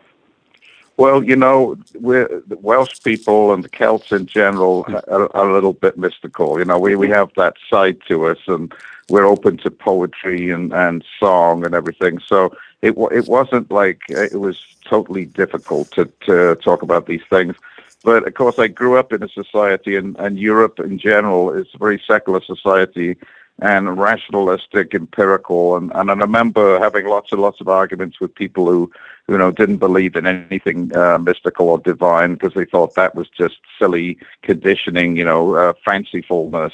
Well, 0.96 1.24
you 1.24 1.36
know, 1.36 1.76
we're 1.96 2.44
the 2.48 2.58
Welsh 2.58 3.02
people 3.04 3.52
and 3.54 3.64
the 3.64 3.70
Celts 3.70 4.12
in 4.12 4.28
general 4.28 4.86
are, 5.08 5.36
are, 5.36 5.50
a 5.50 5.54
little 5.54 5.74
bit 5.74 5.98
mystical. 5.98 6.60
You 6.60 6.66
know, 6.66 6.78
we, 6.78 6.96
we 6.96 7.10
have 7.10 7.32
that 7.36 7.56
side 7.70 7.98
to 8.08 8.28
us, 8.28 8.38
and 8.48 8.72
we're 9.10 9.26
open 9.26 9.58
to 9.58 9.72
poetry 9.72 10.52
and, 10.52 10.74
and 10.74 11.04
song 11.20 11.66
and 11.66 11.76
everything. 11.76 12.20
So 12.20 12.56
it 12.82 12.96
it 13.12 13.28
wasn't 13.28 13.72
like 13.72 14.02
it 14.10 14.40
was 14.40 14.66
totally 14.86 15.26
difficult 15.26 15.92
to 15.92 16.06
to 16.26 16.56
talk 16.56 16.82
about 16.82 17.06
these 17.06 17.24
things. 17.30 17.56
But 18.04 18.28
of 18.28 18.34
course, 18.34 18.60
I 18.60 18.68
grew 18.68 18.98
up 18.98 19.14
in 19.14 19.24
a 19.24 19.30
society, 19.30 19.96
and, 19.96 20.18
and 20.20 20.38
Europe 20.38 20.80
in 20.80 21.00
general 21.00 21.54
is 21.54 21.68
a 21.74 21.78
very 21.78 22.02
secular 22.06 22.42
society 22.42 23.16
and 23.60 23.98
rationalistic, 23.98 24.94
empirical. 24.94 25.78
And, 25.78 25.92
and 25.96 26.12
I 26.12 26.14
remember 26.16 26.80
having 26.80 27.06
lots 27.06 27.32
and 27.32 27.42
lots 27.42 27.62
of 27.62 27.70
arguments 27.70 28.20
with 28.20 28.36
people 28.36 28.70
who, 28.70 28.92
you 29.30 29.38
know, 29.38 29.52
didn't 29.52 29.78
believe 29.78 30.16
in 30.16 30.28
anything 30.28 30.96
uh, 30.98 31.18
mystical 31.18 31.70
or 31.70 31.80
divine 31.80 32.34
because 32.34 32.54
they 32.56 32.66
thought 32.66 32.96
that 32.96 33.16
was 33.16 33.30
just 33.30 33.60
silly 33.80 34.18
conditioning, 34.42 35.16
you 35.16 35.24
know, 35.24 35.56
uh, 35.56 35.74
fancifulness. 35.88 36.74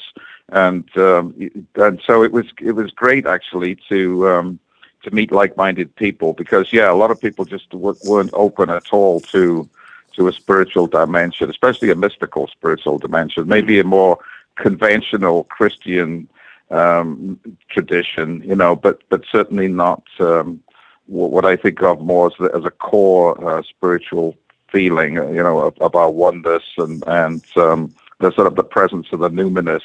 And 0.52 0.88
um, 0.98 1.34
and 1.76 2.00
so 2.04 2.22
it 2.22 2.32
was 2.32 2.46
it 2.60 2.72
was 2.72 2.90
great 2.90 3.26
actually 3.26 3.76
to 3.88 4.28
um, 4.28 4.58
to 5.02 5.10
meet 5.12 5.32
like-minded 5.32 5.94
people 5.96 6.32
because 6.32 6.72
yeah, 6.72 6.90
a 6.90 6.94
lot 6.94 7.10
of 7.10 7.20
people 7.20 7.44
just 7.44 7.72
weren't 7.72 8.30
open 8.32 8.70
at 8.70 8.92
all 8.92 9.20
to 9.20 9.68
to 10.16 10.28
a 10.28 10.32
spiritual 10.32 10.86
dimension, 10.86 11.48
especially 11.48 11.90
a 11.90 11.94
mystical 11.94 12.48
spiritual 12.48 12.98
dimension, 12.98 13.46
maybe 13.46 13.78
a 13.78 13.84
more 13.84 14.18
conventional 14.56 15.44
Christian 15.44 16.28
um, 16.70 17.38
tradition, 17.68 18.42
you 18.44 18.54
know, 18.54 18.76
but 18.76 19.02
but 19.08 19.22
certainly 19.30 19.68
not 19.68 20.02
um, 20.18 20.62
what 21.06 21.44
I 21.44 21.56
think 21.56 21.82
of 21.82 22.00
more 22.00 22.28
as, 22.28 22.32
the, 22.38 22.54
as 22.56 22.64
a 22.64 22.70
core 22.70 23.32
uh, 23.48 23.62
spiritual 23.62 24.36
feeling, 24.68 25.18
uh, 25.18 25.26
you 25.28 25.42
know, 25.42 25.58
of, 25.58 25.78
of, 25.78 25.94
our 25.94 26.10
oneness 26.10 26.62
and 26.78 27.02
and 27.06 27.44
um, 27.56 27.94
the 28.20 28.30
sort 28.32 28.46
of 28.46 28.54
the 28.54 28.64
presence 28.64 29.08
of 29.12 29.20
the 29.20 29.30
numinous 29.30 29.82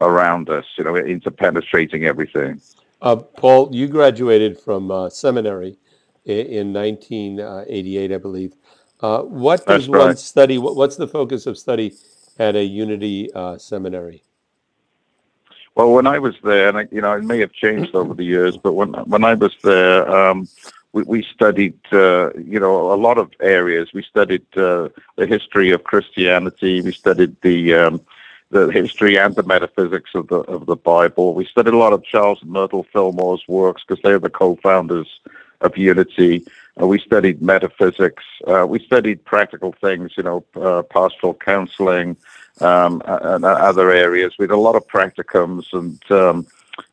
around 0.00 0.50
us, 0.50 0.64
you 0.76 0.84
know, 0.84 0.94
interpenetrating 0.94 2.04
everything. 2.04 2.60
Uh, 3.00 3.16
Paul, 3.16 3.68
you 3.72 3.86
graduated 3.86 4.58
from 4.58 4.90
uh, 4.90 5.10
seminary 5.10 5.76
in, 6.24 6.46
in 6.46 6.72
1988, 6.72 8.12
I 8.12 8.18
believe. 8.18 8.54
Uh, 9.00 9.22
what 9.22 9.66
does 9.66 9.88
right. 9.88 10.06
one 10.06 10.16
study? 10.16 10.58
What, 10.58 10.76
what's 10.76 10.96
the 10.96 11.08
focus 11.08 11.46
of 11.46 11.58
study 11.58 11.94
at 12.38 12.56
a 12.56 12.64
Unity 12.64 13.32
uh, 13.34 13.58
seminary? 13.58 14.22
Well, 15.74 15.92
when 15.92 16.06
I 16.06 16.18
was 16.18 16.34
there, 16.44 16.68
and 16.68 16.78
I, 16.78 16.88
you 16.92 17.00
know, 17.00 17.12
it 17.12 17.24
may 17.24 17.40
have 17.40 17.52
changed 17.52 17.94
over 17.94 18.14
the 18.14 18.24
years, 18.24 18.56
but 18.56 18.74
when 18.74 18.92
when 18.92 19.24
I 19.24 19.34
was 19.34 19.52
there, 19.62 20.08
um, 20.08 20.48
we, 20.92 21.02
we 21.02 21.26
studied, 21.34 21.78
uh, 21.92 22.32
you 22.34 22.60
know, 22.60 22.92
a 22.92 22.94
lot 22.94 23.18
of 23.18 23.32
areas. 23.40 23.90
We 23.92 24.04
studied 24.04 24.46
uh, 24.56 24.88
the 25.16 25.26
history 25.26 25.72
of 25.72 25.82
Christianity. 25.82 26.80
We 26.80 26.92
studied 26.92 27.36
the 27.42 27.74
um, 27.74 28.00
the 28.54 28.68
history 28.68 29.18
and 29.18 29.34
the 29.34 29.42
metaphysics 29.42 30.10
of 30.14 30.28
the 30.28 30.38
of 30.56 30.66
the 30.66 30.76
Bible. 30.76 31.34
We 31.34 31.44
studied 31.44 31.74
a 31.74 31.76
lot 31.76 31.92
of 31.92 32.04
Charles 32.04 32.40
and 32.40 32.52
Myrtle 32.52 32.86
Fillmore's 32.92 33.42
works 33.48 33.82
because 33.82 34.00
they're 34.02 34.20
the 34.20 34.30
co-founders 34.30 35.08
of 35.60 35.76
Unity. 35.76 36.46
Uh, 36.80 36.86
we 36.86 37.00
studied 37.00 37.42
metaphysics. 37.42 38.22
Uh, 38.46 38.64
we 38.66 38.78
studied 38.78 39.24
practical 39.24 39.72
things, 39.72 40.12
you 40.16 40.22
know, 40.22 40.44
uh, 40.54 40.82
pastoral 40.82 41.34
counseling 41.34 42.16
um, 42.60 43.02
and 43.06 43.44
other 43.44 43.90
areas. 43.90 44.34
We 44.38 44.46
did 44.46 44.54
a 44.54 44.66
lot 44.68 44.76
of 44.76 44.86
practicums, 44.86 45.64
and 45.72 46.00
um, 46.12 46.46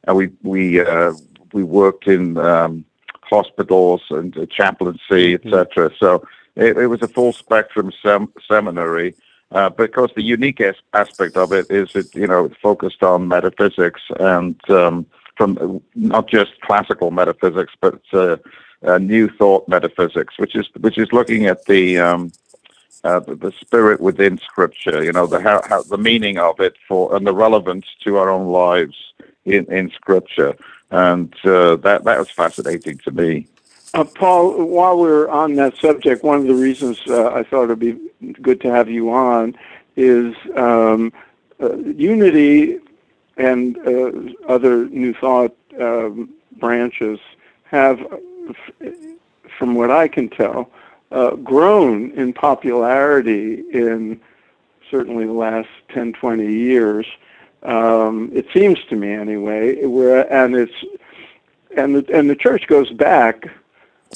and 0.05 0.17
we 0.17 0.31
we 0.41 0.81
uh, 0.81 1.13
we 1.53 1.63
worked 1.63 2.07
in 2.07 2.37
um, 2.39 2.85
hospitals 3.21 4.01
and 4.09 4.35
chaplaincy, 4.49 5.35
etc. 5.35 5.89
Mm-hmm. 5.89 5.95
So 5.99 6.27
it, 6.55 6.75
it, 6.75 6.87
was 6.87 7.03
a 7.03 7.07
full 7.07 7.33
spectrum 7.33 7.91
sem- 8.03 8.33
seminary. 8.47 9.13
Uh, 9.51 9.69
because 9.69 10.09
the 10.15 10.23
unique 10.23 10.61
as- 10.61 10.75
aspect 10.93 11.35
of 11.35 11.51
it 11.51 11.69
is 11.69 11.93
it, 11.93 12.13
you 12.15 12.25
know, 12.25 12.49
focused 12.61 13.03
on 13.03 13.27
metaphysics 13.27 14.01
and 14.19 14.57
um, 14.69 15.05
from 15.35 15.81
not 15.95 16.27
just 16.27 16.59
classical 16.61 17.11
metaphysics, 17.11 17.73
but 17.81 17.99
uh, 18.13 18.37
uh, 18.85 18.97
new 18.97 19.27
thought 19.27 19.67
metaphysics, 19.67 20.35
which 20.37 20.55
is 20.55 20.67
which 20.79 20.97
is 20.97 21.11
looking 21.11 21.47
at 21.47 21.65
the 21.65 21.99
um, 21.99 22.31
uh, 23.03 23.19
the, 23.19 23.51
spirit 23.59 23.99
within 23.99 24.37
Scripture. 24.37 25.03
You 25.03 25.11
know, 25.11 25.27
the 25.27 25.41
how, 25.41 25.61
how, 25.67 25.81
the 25.83 25.97
meaning 25.97 26.37
of 26.37 26.59
it 26.59 26.75
for 26.87 27.15
and 27.15 27.25
the 27.27 27.33
relevance 27.33 27.85
to 28.03 28.17
our 28.17 28.29
own 28.29 28.47
lives 28.47 28.95
in 29.45 29.65
in 29.71 29.91
Scripture, 29.91 30.55
and 30.91 31.33
uh, 31.43 31.75
that 31.77 32.03
that 32.05 32.19
was 32.19 32.31
fascinating 32.31 32.99
to 32.99 33.11
me. 33.11 33.47
Uh, 33.93 34.05
Paul, 34.05 34.65
while 34.65 34.97
we're 34.97 35.27
on 35.27 35.55
that 35.55 35.75
subject, 35.77 36.23
one 36.23 36.39
of 36.39 36.47
the 36.47 36.55
reasons 36.55 37.01
uh, 37.07 37.31
I 37.33 37.43
thought 37.43 37.65
it'd 37.65 37.79
be 37.79 37.99
good 38.41 38.61
to 38.61 38.71
have 38.71 38.89
you 38.89 39.11
on 39.11 39.53
is 39.97 40.33
um, 40.55 41.11
uh, 41.61 41.75
unity 41.77 42.79
and 43.35 43.77
uh, 43.79 44.11
other 44.47 44.85
New 44.87 45.13
Thought 45.13 45.55
um, 45.79 46.29
branches 46.57 47.19
have, 47.65 47.99
from 49.57 49.75
what 49.75 49.91
I 49.91 50.07
can 50.07 50.29
tell, 50.29 50.71
uh, 51.11 51.35
grown 51.35 52.11
in 52.11 52.31
popularity 52.31 53.63
in 53.73 54.21
certainly 54.89 55.25
the 55.25 55.33
last 55.33 55.69
10, 55.89 56.13
20 56.13 56.45
years. 56.49 57.05
Um, 57.63 58.31
it 58.33 58.45
seems 58.53 58.79
to 58.89 58.95
me 58.95 59.11
anyway, 59.11 59.85
where 59.85 60.31
and 60.31 60.55
it's 60.55 60.73
and 61.77 61.95
the 61.95 62.05
and 62.13 62.29
the 62.29 62.35
church 62.35 62.65
goes 62.67 62.89
back, 62.89 63.45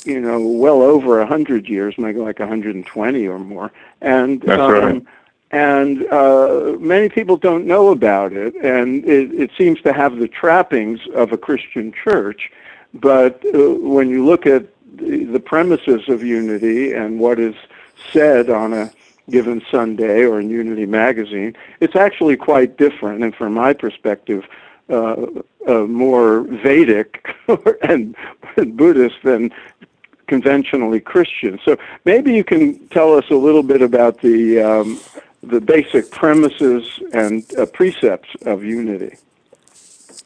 you 0.03 0.19
know, 0.19 0.39
well 0.39 0.81
over 0.81 1.21
a 1.21 1.25
hundred 1.25 1.67
years, 1.67 1.95
maybe 1.97 2.19
like 2.19 2.39
120 2.39 3.27
or 3.27 3.39
more, 3.39 3.71
and 4.01 4.41
That's 4.41 4.61
um, 4.61 4.71
right. 4.71 5.05
and 5.51 6.05
uh, 6.11 6.75
many 6.79 7.09
people 7.09 7.37
don't 7.37 7.65
know 7.65 7.89
about 7.89 8.33
it, 8.33 8.55
and 8.55 9.05
it, 9.05 9.33
it 9.33 9.51
seems 9.57 9.81
to 9.81 9.93
have 9.93 10.17
the 10.17 10.27
trappings 10.27 10.99
of 11.13 11.31
a 11.31 11.37
Christian 11.37 11.91
church, 11.91 12.51
but 12.93 13.43
uh, 13.53 13.75
when 13.75 14.09
you 14.09 14.25
look 14.25 14.45
at 14.45 14.67
the, 14.97 15.25
the 15.25 15.39
premises 15.39 16.07
of 16.09 16.23
unity 16.23 16.93
and 16.93 17.19
what 17.19 17.39
is 17.39 17.55
said 18.11 18.49
on 18.49 18.73
a 18.73 18.91
given 19.29 19.61
Sunday 19.71 20.23
or 20.23 20.39
in 20.39 20.49
Unity 20.49 20.85
magazine, 20.85 21.55
it's 21.79 21.95
actually 21.95 22.37
quite 22.37 22.77
different. 22.77 23.23
And 23.23 23.35
from 23.35 23.53
my 23.53 23.73
perspective, 23.73 24.45
uh, 24.89 25.25
uh, 25.67 25.79
more 25.81 26.41
Vedic 26.41 27.25
and 27.81 28.15
Buddhist 28.75 29.15
than 29.23 29.51
conventionally 30.27 30.99
Christian. 30.99 31.59
So 31.63 31.77
maybe 32.03 32.33
you 32.33 32.43
can 32.43 32.87
tell 32.87 33.13
us 33.13 33.25
a 33.29 33.35
little 33.35 33.63
bit 33.63 33.81
about 33.81 34.21
the 34.21 34.61
um, 34.61 34.99
the 35.43 35.61
basic 35.61 36.09
premises 36.11 36.99
and 37.13 37.43
uh, 37.57 37.65
precepts 37.67 38.29
of 38.45 38.63
unity. 38.63 39.17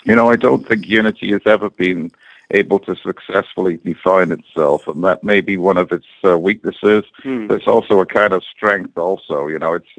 You 0.06 0.16
know, 0.16 0.30
I 0.30 0.38
don't 0.38 0.66
think 0.66 0.88
unity 0.88 1.32
has 1.32 1.42
ever 1.46 1.70
been 1.70 2.12
able 2.52 2.80
to 2.80 2.96
successfully 2.96 3.78
define 3.78 4.32
itself, 4.32 4.88
and 4.88 5.04
that 5.04 5.24
may 5.24 5.42
be 5.42 5.58
one 5.58 5.78
of 5.78 5.92
its 5.92 6.08
uh, 6.24 6.38
weaknesses. 6.40 7.04
But 7.48 7.56
it's 7.56 7.68
also 7.68 8.00
a 8.00 8.06
kind 8.06 8.34
of 8.34 8.44
strength. 8.44 8.98
Also, 8.98 9.48
you 9.48 9.60
know, 9.60 9.74
it's 9.74 9.90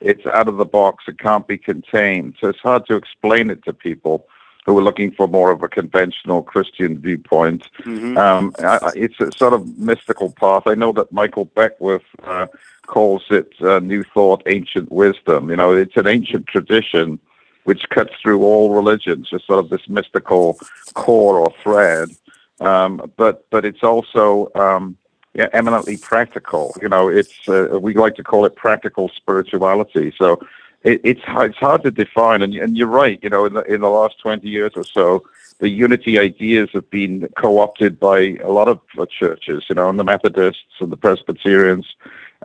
it's 0.00 0.24
out 0.26 0.48
of 0.48 0.58
the 0.58 0.64
box. 0.64 1.04
It 1.08 1.18
can't 1.18 1.46
be 1.46 1.58
contained, 1.58 2.36
so 2.40 2.48
it's 2.48 2.60
hard 2.60 2.86
to 2.86 2.94
explain 2.94 3.50
it 3.50 3.64
to 3.64 3.72
people 3.72 4.28
who 4.66 4.78
are 4.78 4.82
looking 4.82 5.10
for 5.12 5.26
more 5.28 5.50
of 5.50 5.62
a 5.62 5.68
conventional 5.68 6.42
Christian 6.42 6.98
viewpoint. 6.98 7.68
Mhm. 7.84 8.16
Um, 8.18 8.54
I, 8.58 8.78
I- 8.82 8.92
it's 8.96 9.18
a 9.20 9.30
sort 9.32 9.52
of 9.54 9.78
mystical 9.78 10.30
path. 10.32 10.64
I 10.66 10.74
know 10.74 10.92
that 10.92 11.10
Michael 11.12 11.46
Beckwith 11.46 12.02
uh, 12.24 12.46
calls 12.86 13.24
it 13.30 13.52
uh, 13.62 13.78
New 13.80 14.04
Thought, 14.14 14.42
ancient 14.46 14.90
wisdom. 14.92 15.50
You 15.50 15.56
know, 15.56 15.72
it's 15.72 15.96
an 15.96 16.06
ancient 16.06 16.46
tradition 16.46 17.18
which 17.64 17.88
cuts 17.90 18.12
through 18.22 18.42
all 18.42 18.74
religions, 18.74 19.28
just 19.28 19.46
sort 19.46 19.58
of 19.58 19.68
this 19.70 19.88
mystical 19.88 20.58
core 20.94 21.38
or 21.38 21.52
thread. 21.62 22.08
Um, 22.60 23.10
but 23.16 23.46
but 23.50 23.64
it's 23.64 23.82
also 23.82 24.50
um, 24.54 24.96
yeah, 25.34 25.48
eminently 25.52 25.96
practical. 25.96 26.74
You 26.82 26.88
know, 26.88 27.08
it's 27.08 27.48
uh, 27.48 27.78
we 27.80 27.94
like 27.94 28.16
to 28.16 28.24
call 28.24 28.44
it 28.46 28.56
practical 28.56 29.08
spirituality. 29.10 30.12
So 30.18 30.40
it, 30.82 31.00
it's 31.04 31.22
hard- 31.22 31.50
it's 31.50 31.58
hard 31.58 31.82
to 31.84 31.90
define, 31.90 32.42
and 32.42 32.54
and 32.54 32.76
you're 32.76 32.86
right. 32.86 33.18
You 33.22 33.30
know, 33.30 33.44
in 33.44 33.54
the 33.54 33.62
in 33.62 33.80
the 33.80 33.90
last 33.90 34.18
twenty 34.20 34.48
years 34.48 34.72
or 34.76 34.84
so, 34.84 35.24
the 35.58 35.68
unity 35.68 36.18
ideas 36.18 36.70
have 36.72 36.88
been 36.90 37.28
co-opted 37.36 37.98
by 37.98 38.36
a 38.42 38.50
lot 38.50 38.68
of 38.68 38.80
uh, 38.98 39.06
churches. 39.06 39.64
You 39.68 39.74
know, 39.76 39.88
and 39.88 39.98
the 39.98 40.04
Methodists 40.04 40.80
and 40.80 40.92
the 40.92 40.96
Presbyterians 40.96 41.86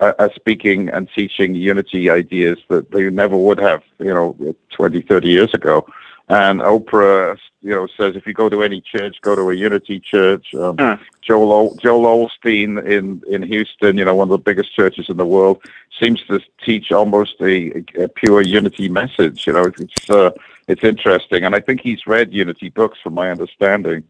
uh, 0.01 0.13
are 0.19 0.31
speaking 0.33 0.89
and 0.89 1.09
teaching 1.15 1.53
unity 1.55 2.09
ideas 2.09 2.57
that 2.69 2.91
they 2.91 3.09
never 3.09 3.37
would 3.37 3.59
have. 3.59 3.83
You 3.99 4.13
know, 4.13 4.55
20, 4.71 5.01
30 5.01 5.27
years 5.27 5.53
ago. 5.53 5.85
And 6.29 6.61
Oprah, 6.61 7.37
you 7.61 7.71
know, 7.71 7.87
says 7.97 8.15
if 8.15 8.25
you 8.25 8.33
go 8.33 8.47
to 8.47 8.63
any 8.63 8.79
church, 8.81 9.17
go 9.21 9.35
to 9.35 9.49
a 9.49 9.53
unity 9.53 9.99
church. 9.99 10.53
Um, 10.55 10.77
Huh. 10.77 10.97
Joel 11.21 11.75
Joel 11.75 12.27
Osteen 12.27 12.83
in 12.85 13.21
in 13.27 13.43
Houston, 13.43 13.97
you 13.97 14.05
know, 14.05 14.15
one 14.15 14.27
of 14.27 14.31
the 14.31 14.37
biggest 14.37 14.73
churches 14.73 15.09
in 15.09 15.17
the 15.17 15.25
world, 15.25 15.61
seems 16.01 16.21
to 16.23 16.39
teach 16.63 16.91
almost 16.91 17.35
a, 17.41 17.83
a 17.99 18.07
pure 18.07 18.41
unity 18.41 18.89
message. 18.89 19.47
You 19.47 19.53
know, 19.53 19.71
it's 19.77 20.09
uh, 20.09 20.31
it's 20.67 20.83
interesting, 20.83 21.43
and 21.43 21.55
I 21.55 21.59
think 21.59 21.81
he's 21.81 22.07
read 22.07 22.33
unity 22.33 22.69
books, 22.69 22.99
from 23.01 23.13
my 23.13 23.29
understanding. 23.29 24.03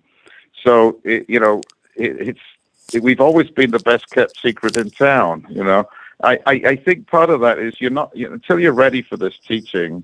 So, 0.63 0.99
it, 1.03 1.29
you 1.29 1.39
know, 1.39 1.61
it, 1.95 2.29
it's 2.29 2.39
it, 2.93 3.03
we've 3.03 3.21
always 3.21 3.49
been 3.49 3.71
the 3.71 3.79
best 3.79 4.09
kept 4.09 4.39
secret 4.39 4.77
in 4.77 4.89
town. 4.89 5.45
You 5.49 5.63
know, 5.63 5.87
I, 6.23 6.39
I, 6.45 6.53
I 6.53 6.75
think 6.75 7.07
part 7.07 7.29
of 7.29 7.41
that 7.41 7.59
is 7.59 7.79
you're 7.79 7.91
not 7.91 8.15
you 8.15 8.31
until 8.31 8.59
you're 8.59 8.73
ready 8.73 9.01
for 9.01 9.17
this 9.17 9.37
teaching, 9.39 10.03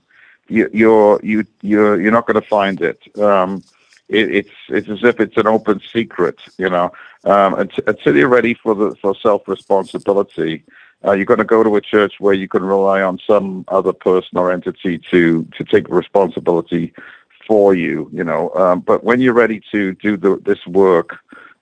you, 0.50 0.70
you're 0.74 1.20
you 1.24 1.46
you're 1.62 2.02
you're 2.02 2.12
not 2.12 2.28
going 2.28 2.42
to 2.42 2.48
find 2.48 2.82
it. 2.82 3.00
Um, 3.18 3.64
it, 4.08 4.36
it's 4.36 4.50
it's 4.70 4.90
as 4.90 5.04
if 5.04 5.20
it's 5.20 5.38
an 5.38 5.48
open 5.48 5.82
secret, 5.92 6.40
you 6.58 6.70
know. 6.70 6.92
Um, 7.26 7.68
until, 7.88 8.16
you're 8.16 8.30
ready 8.30 8.54
for 8.54 8.74
the 8.74 8.96
for 9.02 9.16
self 9.16 9.48
responsibility, 9.48 10.64
uh, 11.06 11.12
you're 11.12 11.26
going 11.26 11.40
to 11.40 11.46
go 11.46 11.64
to 11.64 11.76
a 11.76 11.82
church 11.82 12.14
where 12.20 12.34
you 12.34 12.48
can 12.48 12.64
rely 12.64 13.02
on 13.02 13.20
some 13.26 13.66
other 13.68 13.94
person 13.94 14.38
or 14.38 14.52
entity 14.52 14.98
to 15.12 15.44
to 15.58 15.64
take 15.64 15.88
responsibility 15.90 16.94
for 17.48 17.74
you, 17.74 18.10
you 18.14 18.24
know. 18.24 18.52
Um, 18.56 18.80
but 18.80 19.04
when 19.04 19.20
you're 19.22 19.34
ready 19.34 19.62
to 19.72 19.94
do 19.96 20.18
the, 20.18 20.38
this 20.46 20.66
work, 20.68 21.18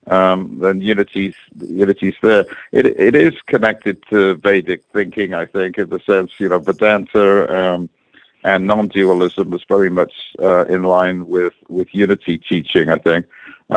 um, 0.07 0.59
then 0.59 0.81
unity's 0.81 1.35
unity's 1.59 2.15
there. 2.21 2.45
It 2.71 2.85
it 2.85 3.15
is 3.15 3.33
connected 3.47 4.03
to 4.09 4.35
Vedic 4.35 4.83
thinking, 4.93 5.33
I 5.33 5.45
think, 5.45 5.77
in 5.77 5.89
the 5.89 5.99
sense, 5.99 6.31
you 6.39 6.49
know, 6.49 6.59
Vedanta. 6.59 7.73
Um, 7.73 7.89
and 8.49 8.65
non-dualism 8.65 9.47
is 9.57 9.63
very 9.75 9.91
much 9.99 10.13
uh, 10.47 10.63
in 10.75 10.81
line 10.97 11.27
with, 11.35 11.55
with 11.77 11.87
unity 12.05 12.35
teaching. 12.51 12.85
I 12.97 12.99
think, 13.07 13.25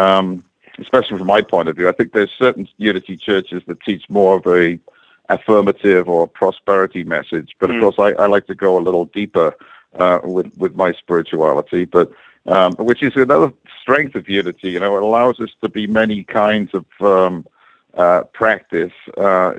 um, 0.04 0.24
especially 0.84 1.18
from 1.18 1.26
my 1.36 1.42
point 1.54 1.68
of 1.68 1.74
view, 1.76 1.88
I 1.88 1.92
think 1.96 2.08
there's 2.12 2.34
certain 2.46 2.66
unity 2.88 3.16
churches 3.16 3.62
that 3.66 3.78
teach 3.88 4.04
more 4.08 4.36
of 4.38 4.46
a 4.46 4.78
affirmative 5.36 6.04
or 6.14 6.22
prosperity 6.40 7.02
message. 7.16 7.50
But 7.58 7.70
Mm. 7.70 7.74
of 7.74 7.80
course, 7.82 7.98
I, 8.06 8.10
I 8.22 8.26
like 8.34 8.46
to 8.52 8.54
go 8.66 8.78
a 8.78 8.86
little 8.88 9.06
deeper 9.20 9.48
uh, 10.02 10.18
with 10.36 10.48
with 10.62 10.74
my 10.84 10.90
spirituality. 11.02 11.82
But 11.96 12.06
um, 12.54 12.72
which 12.90 13.02
is 13.02 13.14
another 13.16 13.52
strength 13.82 14.14
of 14.20 14.24
unity. 14.40 14.68
You 14.74 14.80
know, 14.80 14.96
it 14.96 15.02
allows 15.02 15.40
us 15.40 15.50
to 15.62 15.68
be 15.68 15.86
many 15.86 16.18
kinds 16.24 16.70
of 16.78 16.84
um, 17.00 17.34
uh, 17.94 18.22
practice 18.40 18.92
uh, 19.16 19.52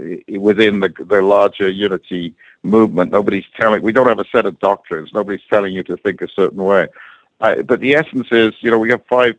within 0.47 0.79
the, 0.83 0.89
the 1.13 1.21
larger 1.21 1.69
unity 1.69 2.33
movement. 2.63 3.11
Nobody's 3.11 3.45
telling. 3.55 3.81
We 3.81 3.91
don't 3.91 4.07
have 4.07 4.19
a 4.19 4.25
set 4.31 4.45
of 4.45 4.59
doctrines. 4.59 5.11
Nobody's 5.13 5.45
telling 5.49 5.73
you 5.73 5.83
to 5.83 5.97
think 5.97 6.21
a 6.21 6.27
certain 6.27 6.63
way. 6.63 6.87
I, 7.39 7.61
but 7.63 7.79
the 7.79 7.95
essence 7.95 8.27
is, 8.31 8.53
you 8.61 8.69
know, 8.69 8.77
we 8.77 8.91
have 8.91 9.03
five 9.07 9.35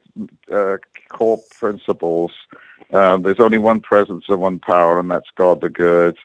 uh, 0.50 0.78
core 1.08 1.40
principles. 1.58 2.32
Um, 2.92 3.22
there's 3.22 3.40
only 3.40 3.58
one 3.58 3.80
presence 3.80 4.24
and 4.28 4.40
one 4.40 4.58
power, 4.58 4.98
and 4.98 5.10
that's 5.10 5.30
God 5.36 5.60
the 5.60 5.70
good. 5.70 6.18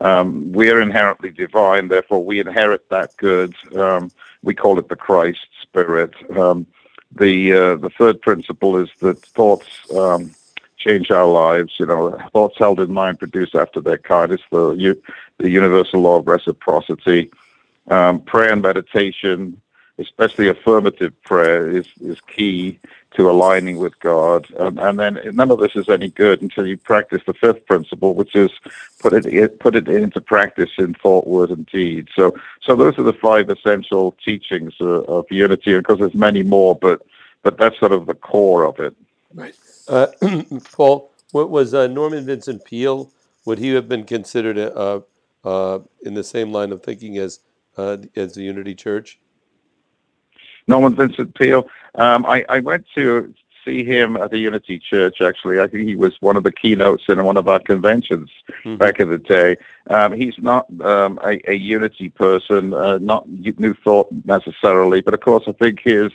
Um, 0.00 0.52
we're 0.52 0.80
inherently 0.80 1.30
divine, 1.30 1.88
therefore 1.88 2.24
we 2.24 2.40
inherit 2.40 2.88
that 2.90 3.16
good. 3.16 3.54
Um, 3.76 4.10
we 4.42 4.54
call 4.54 4.78
it 4.78 4.88
the 4.88 4.96
Christ 4.96 5.46
Spirit. 5.62 6.14
Um, 6.36 6.66
the 7.16 7.52
uh, 7.52 7.76
the 7.76 7.90
third 7.90 8.20
principle 8.20 8.76
is 8.76 8.88
that 9.00 9.24
thoughts 9.24 9.68
um, 10.86 10.92
change 10.92 11.10
our 11.10 11.26
lives. 11.26 11.74
You 11.78 11.86
know, 11.86 12.18
thoughts 12.32 12.58
held 12.58 12.80
in 12.80 12.92
mind 12.92 13.18
produce 13.18 13.54
after 13.54 13.80
their 13.80 13.98
kind. 13.98 14.32
It's 14.32 14.42
the 14.50 15.00
the 15.38 15.50
universal 15.50 16.00
law 16.00 16.18
of 16.18 16.26
reciprocity. 16.26 17.30
Um, 17.88 18.20
prayer 18.20 18.52
and 18.52 18.62
meditation, 18.62 19.60
especially 19.98 20.48
affirmative 20.48 21.12
prayer, 21.22 21.70
is 21.70 21.86
is 22.00 22.20
key 22.22 22.80
to 23.16 23.30
aligning 23.30 23.76
with 23.76 23.98
God. 24.00 24.50
And, 24.58 24.80
and 24.80 24.98
then 24.98 25.20
none 25.34 25.50
of 25.50 25.60
this 25.60 25.76
is 25.76 25.88
any 25.88 26.08
good 26.08 26.42
until 26.42 26.66
you 26.66 26.76
practice 26.76 27.22
the 27.26 27.34
fifth 27.34 27.64
principle, 27.66 28.14
which 28.14 28.34
is 28.34 28.50
put 28.98 29.12
it 29.12 29.58
put 29.60 29.76
it 29.76 29.88
into 29.88 30.20
practice 30.20 30.70
in 30.78 30.94
thought, 30.94 31.26
word, 31.26 31.50
and 31.50 31.66
deed. 31.66 32.08
So 32.16 32.34
so 32.62 32.74
those 32.74 32.98
are 32.98 33.04
the 33.04 33.12
five 33.12 33.50
essential 33.50 34.16
teachings 34.24 34.74
uh, 34.80 35.02
of 35.02 35.26
unity. 35.30 35.76
Because 35.76 35.98
there's 35.98 36.14
many 36.14 36.42
more, 36.42 36.74
but 36.74 37.02
but 37.42 37.58
that's 37.58 37.78
sort 37.78 37.92
of 37.92 38.06
the 38.06 38.14
core 38.14 38.64
of 38.64 38.80
it. 38.80 38.96
Right. 39.34 39.54
Uh, 39.88 40.06
Paul, 40.72 41.10
what 41.32 41.50
was 41.50 41.74
uh, 41.74 41.86
Norman 41.86 42.24
Vincent 42.24 42.64
Peale? 42.64 43.10
Would 43.44 43.58
he 43.58 43.70
have 43.70 43.88
been 43.88 44.04
considered 44.04 44.58
uh, 44.58 45.00
uh, 45.44 45.80
in 46.02 46.14
the 46.14 46.24
same 46.24 46.52
line 46.52 46.72
of 46.72 46.82
thinking 46.82 47.18
as 47.18 47.40
uh, 47.76 47.98
as 48.16 48.34
the 48.34 48.42
Unity 48.42 48.74
Church? 48.74 49.18
Norman 50.66 50.94
Vincent 50.96 51.34
Peale. 51.34 51.68
Um, 51.96 52.24
I, 52.24 52.44
I 52.48 52.60
went 52.60 52.86
to 52.94 53.34
see 53.64 53.84
him 53.84 54.16
at 54.16 54.30
the 54.30 54.38
Unity 54.38 54.78
Church. 54.78 55.20
Actually, 55.20 55.60
I 55.60 55.66
think 55.66 55.86
he 55.88 55.96
was 55.96 56.14
one 56.20 56.36
of 56.36 56.44
the 56.44 56.52
keynotes 56.52 57.04
in 57.08 57.22
one 57.24 57.36
of 57.36 57.48
our 57.48 57.60
conventions 57.60 58.30
Mhm. 58.64 58.78
back 58.78 59.00
in 59.00 59.10
the 59.10 59.18
day. 59.18 59.56
Um, 59.88 60.12
he's 60.12 60.34
not 60.38 60.66
um, 60.80 61.18
a, 61.24 61.38
a 61.50 61.54
Unity 61.54 62.08
person, 62.10 62.72
uh, 62.72 62.98
not 62.98 63.28
New 63.28 63.74
Thought 63.84 64.08
necessarily, 64.24 65.00
but 65.02 65.14
of 65.14 65.20
course, 65.20 65.44
I 65.46 65.52
think 65.52 65.80
his 65.80 66.12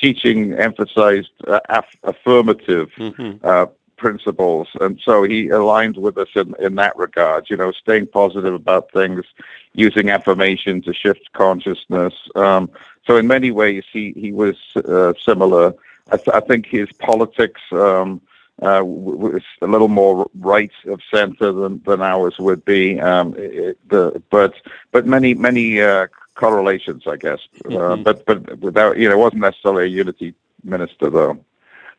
teaching 0.00 0.54
emphasized 0.54 1.30
uh, 1.46 1.60
aff- 1.68 1.96
affirmative 2.02 2.90
hmm 2.96 3.32
uh, 3.42 3.66
principles, 3.96 4.68
and 4.80 5.00
so 5.02 5.22
he 5.22 5.48
aligned 5.48 5.96
with 5.96 6.18
us 6.18 6.28
in, 6.34 6.54
in 6.58 6.74
that 6.74 6.96
regard. 6.96 7.48
You 7.48 7.56
know, 7.56 7.72
staying 7.72 8.08
positive 8.08 8.52
about 8.52 8.92
things, 8.92 9.24
using 9.72 10.10
affirmation 10.10 10.82
to 10.82 10.92
shift 10.92 11.32
consciousness. 11.32 12.14
Um, 12.34 12.70
so 13.06 13.16
in 13.16 13.26
many 13.26 13.50
ways, 13.50 13.84
he 13.90 14.12
he 14.16 14.32
was 14.32 14.56
uh, 14.76 15.14
similar. 15.24 15.74
I, 16.10 16.16
th- 16.16 16.34
I, 16.34 16.40
think 16.40 16.66
his 16.66 16.88
politics 16.98 17.60
um, 17.72 18.20
uh, 18.62 18.82
was 18.84 19.42
a 19.60 19.66
little 19.66 19.88
more 19.88 20.30
right 20.38 20.70
of 20.86 21.00
center 21.12 21.52
than, 21.52 21.82
than 21.84 22.00
ours 22.00 22.38
would 22.38 22.64
be. 22.64 23.00
Um, 23.00 23.34
it, 23.36 23.78
the, 23.88 24.22
but 24.30 24.54
but 24.92 25.06
many 25.06 25.34
many 25.34 25.80
uh, 25.80 26.06
correlations, 26.36 27.02
I 27.06 27.16
guess. 27.16 27.40
Uh, 27.64 27.68
mm-hmm. 27.68 28.02
but 28.02 28.24
but 28.24 28.58
without 28.60 28.96
you 28.98 29.08
know, 29.08 29.14
it 29.14 29.18
wasn't 29.18 29.42
necessarily 29.42 29.84
a 29.84 29.88
unity 29.88 30.34
minister 30.62 31.10
though. 31.10 31.38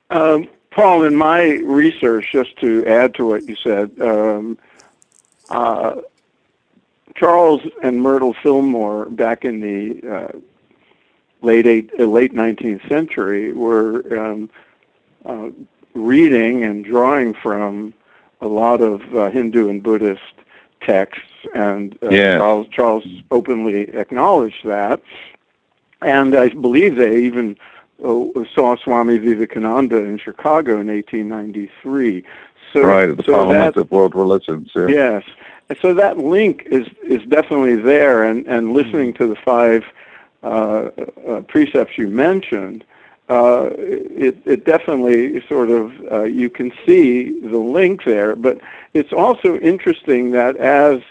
Um, 0.09 0.47
Paul, 0.71 1.03
in 1.03 1.15
my 1.15 1.43
research, 1.65 2.29
just 2.31 2.55
to 2.57 2.85
add 2.85 3.15
to 3.15 3.25
what 3.25 3.43
you 3.43 3.55
said, 3.55 3.91
um, 3.99 4.57
uh, 5.49 6.01
Charles 7.15 7.61
and 7.83 8.01
Myrtle 8.01 8.35
Fillmore 8.43 9.05
back 9.05 9.43
in 9.43 9.59
the 9.59 10.09
uh, 10.09 10.39
late 11.41 11.65
eight, 11.65 11.89
uh, 11.99 12.03
late 12.03 12.33
19th 12.33 12.87
century 12.87 13.53
were 13.53 14.19
um, 14.19 14.49
uh, 15.25 15.49
reading 15.95 16.63
and 16.63 16.85
drawing 16.85 17.33
from 17.33 17.93
a 18.41 18.47
lot 18.47 18.81
of 18.81 19.01
uh, 19.15 19.31
Hindu 19.31 19.69
and 19.69 19.81
Buddhist 19.81 20.21
texts, 20.81 21.23
and 21.53 21.97
uh, 22.03 22.09
yeah. 22.09 22.37
Charles, 22.37 22.67
Charles 22.71 23.03
openly 23.31 23.89
acknowledged 23.95 24.65
that. 24.65 25.01
And 26.01 26.35
I 26.35 26.49
believe 26.49 26.95
they 26.95 27.23
even 27.23 27.57
uh, 28.03 28.25
saw 28.53 28.75
Swami 28.77 29.17
Vivekananda 29.17 29.97
in 29.97 30.17
Chicago 30.17 30.79
in 30.79 30.87
1893. 30.87 32.23
So, 32.73 32.81
right, 32.81 33.05
the 33.07 33.23
so 33.23 33.33
Parliament 33.33 33.75
that, 33.75 33.81
of 33.81 33.91
World 33.91 34.13
Religions. 34.13 34.71
Yeah. 34.75 34.87
Yes, 34.87 35.23
and 35.69 35.77
so 35.81 35.93
that 35.93 36.17
link 36.17 36.67
is 36.69 36.87
is 37.03 37.23
definitely 37.27 37.77
there. 37.77 38.23
And 38.23 38.45
and 38.45 38.73
listening 38.73 39.13
to 39.15 39.27
the 39.27 39.35
five 39.35 39.85
uh, 40.43 40.89
uh, 41.27 41.41
precepts 41.47 41.97
you 41.97 42.09
mentioned, 42.09 42.83
uh, 43.29 43.69
it, 43.77 44.37
it 44.45 44.65
definitely 44.65 45.45
sort 45.47 45.69
of 45.69 45.93
uh, 46.11 46.23
you 46.23 46.49
can 46.49 46.71
see 46.85 47.39
the 47.39 47.57
link 47.57 48.03
there. 48.03 48.35
But 48.35 48.59
it's 48.93 49.13
also 49.13 49.57
interesting 49.59 50.31
that 50.31 50.57
as 50.57 51.01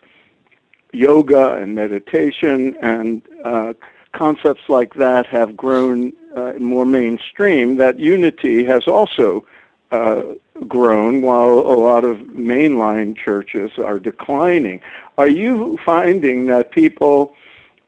yoga 0.93 1.55
and 1.55 1.75
meditation 1.75 2.77
and 2.81 3.23
uh, 3.45 3.75
concepts 4.13 4.63
like 4.69 4.95
that 4.95 5.27
have 5.27 5.57
grown 5.57 6.13
uh, 6.35 6.55
more 6.59 6.87
mainstream, 6.87 7.77
that 7.77 7.99
unity 7.99 8.65
has 8.65 8.87
also 8.87 9.47
uh, 9.91 10.23
grown 10.67 11.23
while 11.23 11.59
a 11.59 11.77
lot 11.77 12.05
of 12.05 12.19
mainline 12.19 13.17
churches 13.17 13.71
are 13.79 13.99
declining. 13.99 14.81
Are 15.19 15.29
you 15.29 15.79
finding 15.85 16.47
that 16.47 16.71
people 16.73 17.35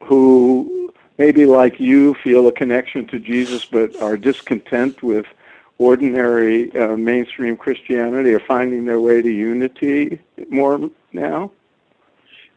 who 0.03 0.93
maybe 1.19 1.47
like 1.47 1.81
you 1.81 2.15
feel 2.15 2.47
a 2.47 2.53
connection 2.53 3.07
to 3.09 3.19
Jesus 3.19 3.65
but 3.65 3.97
are 4.01 4.17
discontent 4.17 5.03
with 5.03 5.27
ordinary 5.79 6.75
uh, 6.77 6.97
mainstream 6.97 7.57
Christianity 7.57 8.33
are 8.35 8.41
finding 8.41 8.85
their 8.85 9.01
way 9.01 9.23
to 9.23 9.31
unity 9.31 10.21
more 10.51 10.91
now? 11.13 11.51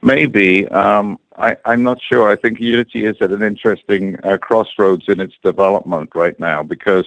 Maybe. 0.01 0.67
Um, 0.69 1.19
I, 1.37 1.55
am 1.65 1.83
not 1.83 2.01
sure. 2.01 2.29
I 2.29 2.35
think 2.35 2.59
Unity 2.59 3.05
is 3.05 3.17
at 3.21 3.31
an 3.31 3.41
interesting 3.41 4.17
uh, 4.23 4.37
crossroads 4.37 5.05
in 5.07 5.19
its 5.19 5.35
development 5.43 6.11
right 6.13 6.39
now 6.39 6.63
because 6.63 7.05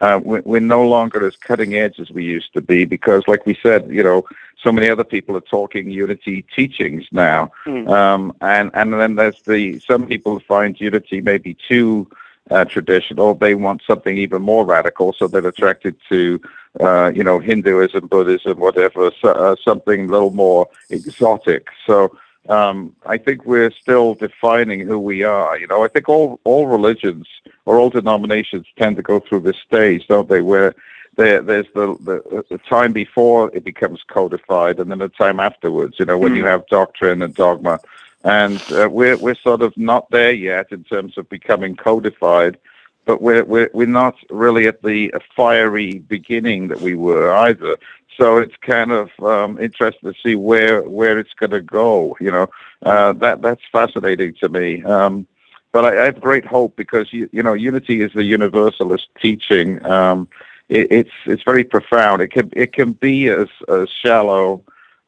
uh, 0.00 0.20
we're, 0.22 0.42
we're, 0.44 0.60
no 0.60 0.86
longer 0.86 1.26
as 1.26 1.36
cutting 1.36 1.74
edge 1.74 1.98
as 1.98 2.10
we 2.10 2.24
used 2.24 2.52
to 2.52 2.60
be 2.60 2.84
because, 2.84 3.22
like 3.26 3.46
we 3.46 3.58
said, 3.62 3.88
you 3.90 4.02
know, 4.02 4.26
so 4.62 4.70
many 4.70 4.90
other 4.90 5.04
people 5.04 5.36
are 5.36 5.42
talking 5.42 5.90
Unity 5.90 6.44
teachings 6.54 7.06
now. 7.12 7.50
Mm. 7.66 7.88
Um, 7.88 8.36
and, 8.40 8.70
and 8.74 8.92
then 8.94 9.14
there's 9.14 9.40
the, 9.42 9.78
some 9.80 10.06
people 10.06 10.38
find 10.40 10.78
Unity 10.78 11.20
maybe 11.20 11.56
too 11.68 12.08
uh, 12.50 12.64
traditional. 12.64 13.34
They 13.34 13.54
want 13.54 13.82
something 13.86 14.16
even 14.16 14.42
more 14.42 14.66
radical, 14.66 15.12
so 15.12 15.28
they're 15.28 15.46
attracted 15.46 15.96
to, 16.10 16.40
uh, 16.80 17.12
you 17.14 17.24
know, 17.24 17.38
Hinduism, 17.38 18.06
Buddhism, 18.06 18.58
whatever, 18.58 19.10
so, 19.20 19.30
uh, 19.30 19.56
something 19.64 20.08
a 20.08 20.12
little 20.12 20.30
more 20.30 20.68
exotic. 20.90 21.68
So 21.86 22.16
um, 22.48 22.94
I 23.04 23.18
think 23.18 23.44
we're 23.44 23.70
still 23.70 24.14
defining 24.14 24.80
who 24.80 24.98
we 24.98 25.22
are. 25.22 25.58
You 25.58 25.66
know, 25.66 25.84
I 25.84 25.88
think 25.88 26.08
all 26.08 26.40
all 26.44 26.66
religions 26.66 27.26
or 27.64 27.78
all 27.78 27.90
denominations 27.90 28.66
tend 28.76 28.96
to 28.96 29.02
go 29.02 29.20
through 29.20 29.40
this 29.40 29.58
stage, 29.58 30.06
don't 30.06 30.28
they? 30.28 30.40
Where 30.40 30.74
there, 31.16 31.42
there's 31.42 31.66
the, 31.74 31.96
the, 32.00 32.44
the 32.50 32.58
time 32.58 32.92
before 32.92 33.50
it 33.54 33.64
becomes 33.64 34.02
codified, 34.06 34.78
and 34.78 34.90
then 34.90 34.98
the 34.98 35.08
time 35.08 35.40
afterwards. 35.40 35.98
You 35.98 36.04
know, 36.04 36.18
when 36.18 36.32
mm. 36.32 36.36
you 36.36 36.42
hmm. 36.42 36.48
have 36.48 36.66
doctrine 36.68 37.22
and 37.22 37.34
dogma, 37.34 37.80
and 38.24 38.62
uh, 38.72 38.88
we're 38.90 39.16
we're 39.16 39.34
sort 39.34 39.62
of 39.62 39.76
not 39.76 40.10
there 40.10 40.32
yet 40.32 40.72
in 40.72 40.84
terms 40.84 41.16
of 41.18 41.28
becoming 41.28 41.74
codified, 41.74 42.58
but 43.04 43.22
we're 43.22 43.44
we're 43.44 43.70
we're 43.72 43.86
not 43.86 44.16
really 44.30 44.66
at 44.66 44.82
the 44.82 45.12
fiery 45.34 45.98
beginning 46.00 46.68
that 46.68 46.80
we 46.80 46.94
were 46.94 47.32
either. 47.34 47.76
So 48.16 48.38
it's 48.38 48.54
kind 48.62 48.92
of 48.92 49.10
um, 49.20 49.58
interesting 49.60 50.12
to 50.12 50.18
see 50.22 50.34
where 50.34 50.82
where 50.82 51.18
it's 51.18 51.34
going 51.34 51.50
to 51.50 51.60
go. 51.60 52.16
You 52.20 52.30
know, 52.30 52.50
uh, 52.82 53.12
that 53.14 53.42
that's 53.42 53.62
fascinating 53.70 54.34
to 54.40 54.48
me. 54.48 54.82
Um, 54.84 55.26
but 55.72 55.84
I, 55.84 56.02
I, 56.02 56.04
have 56.06 56.20
great 56.20 56.46
hope 56.46 56.74
because 56.76 57.12
you, 57.12 57.28
you 57.32 57.42
know 57.42 57.52
unity 57.52 58.00
is 58.00 58.12
the 58.14 58.24
universalist 58.24 59.08
teaching. 59.20 59.84
Um, 59.84 60.28
it, 60.68 60.90
it's 60.90 61.10
it's 61.26 61.42
very 61.42 61.64
profound. 61.64 62.22
It 62.22 62.28
can 62.28 62.50
it 62.54 62.72
can 62.72 62.92
be 62.92 63.28
as 63.28 63.48
as 63.68 63.88
shallow 63.90 64.62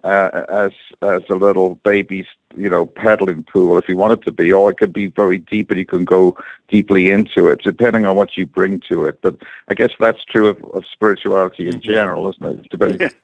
uh, 0.05 0.45
as 0.49 0.73
as 1.03 1.23
a 1.29 1.35
little 1.35 1.75
baby, 1.77 2.27
you 2.57 2.71
know, 2.71 2.87
paddling 2.87 3.43
pool 3.43 3.79
if 3.79 3.89
you 3.89 3.97
want 3.97 4.13
it 4.13 4.23
to 4.25 4.33
be, 4.33 4.53
or 4.53 4.71
it 4.71 4.79
could 4.79 4.93
be 4.93 5.07
very 5.07 5.39
deep 5.39 5.71
and 5.71 5.79
you 5.79 5.87
can 5.87 6.05
go 6.05 6.37
deeply 6.69 7.11
into 7.11 7.49
it, 7.49 7.61
depending 7.63 8.07
on 8.07 8.17
what 8.17 8.37
you 8.37 8.47
bring 8.47 8.81
to 8.89 9.05
it. 9.07 9.21
But 9.23 9.37
I 9.69 9.75
guess 9.75 9.91
that's 9.99 10.25
true 10.25 10.49
of, 10.49 10.63
of 10.73 10.85
spirituality 10.93 11.67
in 11.67 11.75
mm-hmm. 11.75 11.91
general, 11.91 12.31
isn't 12.31 12.71
it? 12.81 13.15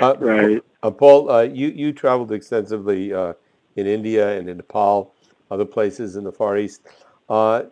uh, 0.00 0.14
right. 0.20 0.62
Uh, 0.82 0.90
Paul, 0.90 1.30
uh, 1.30 1.42
you 1.42 1.68
you 1.68 1.92
traveled 1.92 2.30
extensively 2.30 3.12
uh, 3.12 3.32
in 3.74 3.86
India 3.86 4.38
and 4.38 4.48
in 4.48 4.58
Nepal, 4.58 5.14
other 5.50 5.64
places 5.64 6.14
in 6.14 6.22
the 6.22 6.32
Far 6.32 6.56
East. 6.56 6.86
Uh, 7.28 7.64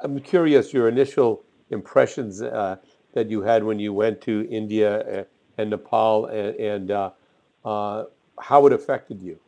I'm 0.00 0.18
curious 0.20 0.72
your 0.72 0.88
initial 0.88 1.44
impressions 1.70 2.40
that 2.40 3.30
you 3.30 3.42
had 3.42 3.62
when 3.62 3.78
you 3.78 3.92
went 3.92 4.20
to 4.22 4.48
India 4.50 5.26
and 5.58 5.70
Nepal 5.70 6.26
and. 6.26 6.56
and 6.56 7.12
uh, 7.64 8.04
how 8.38 8.66
it 8.66 8.72
affected 8.72 9.22
you. 9.22 9.38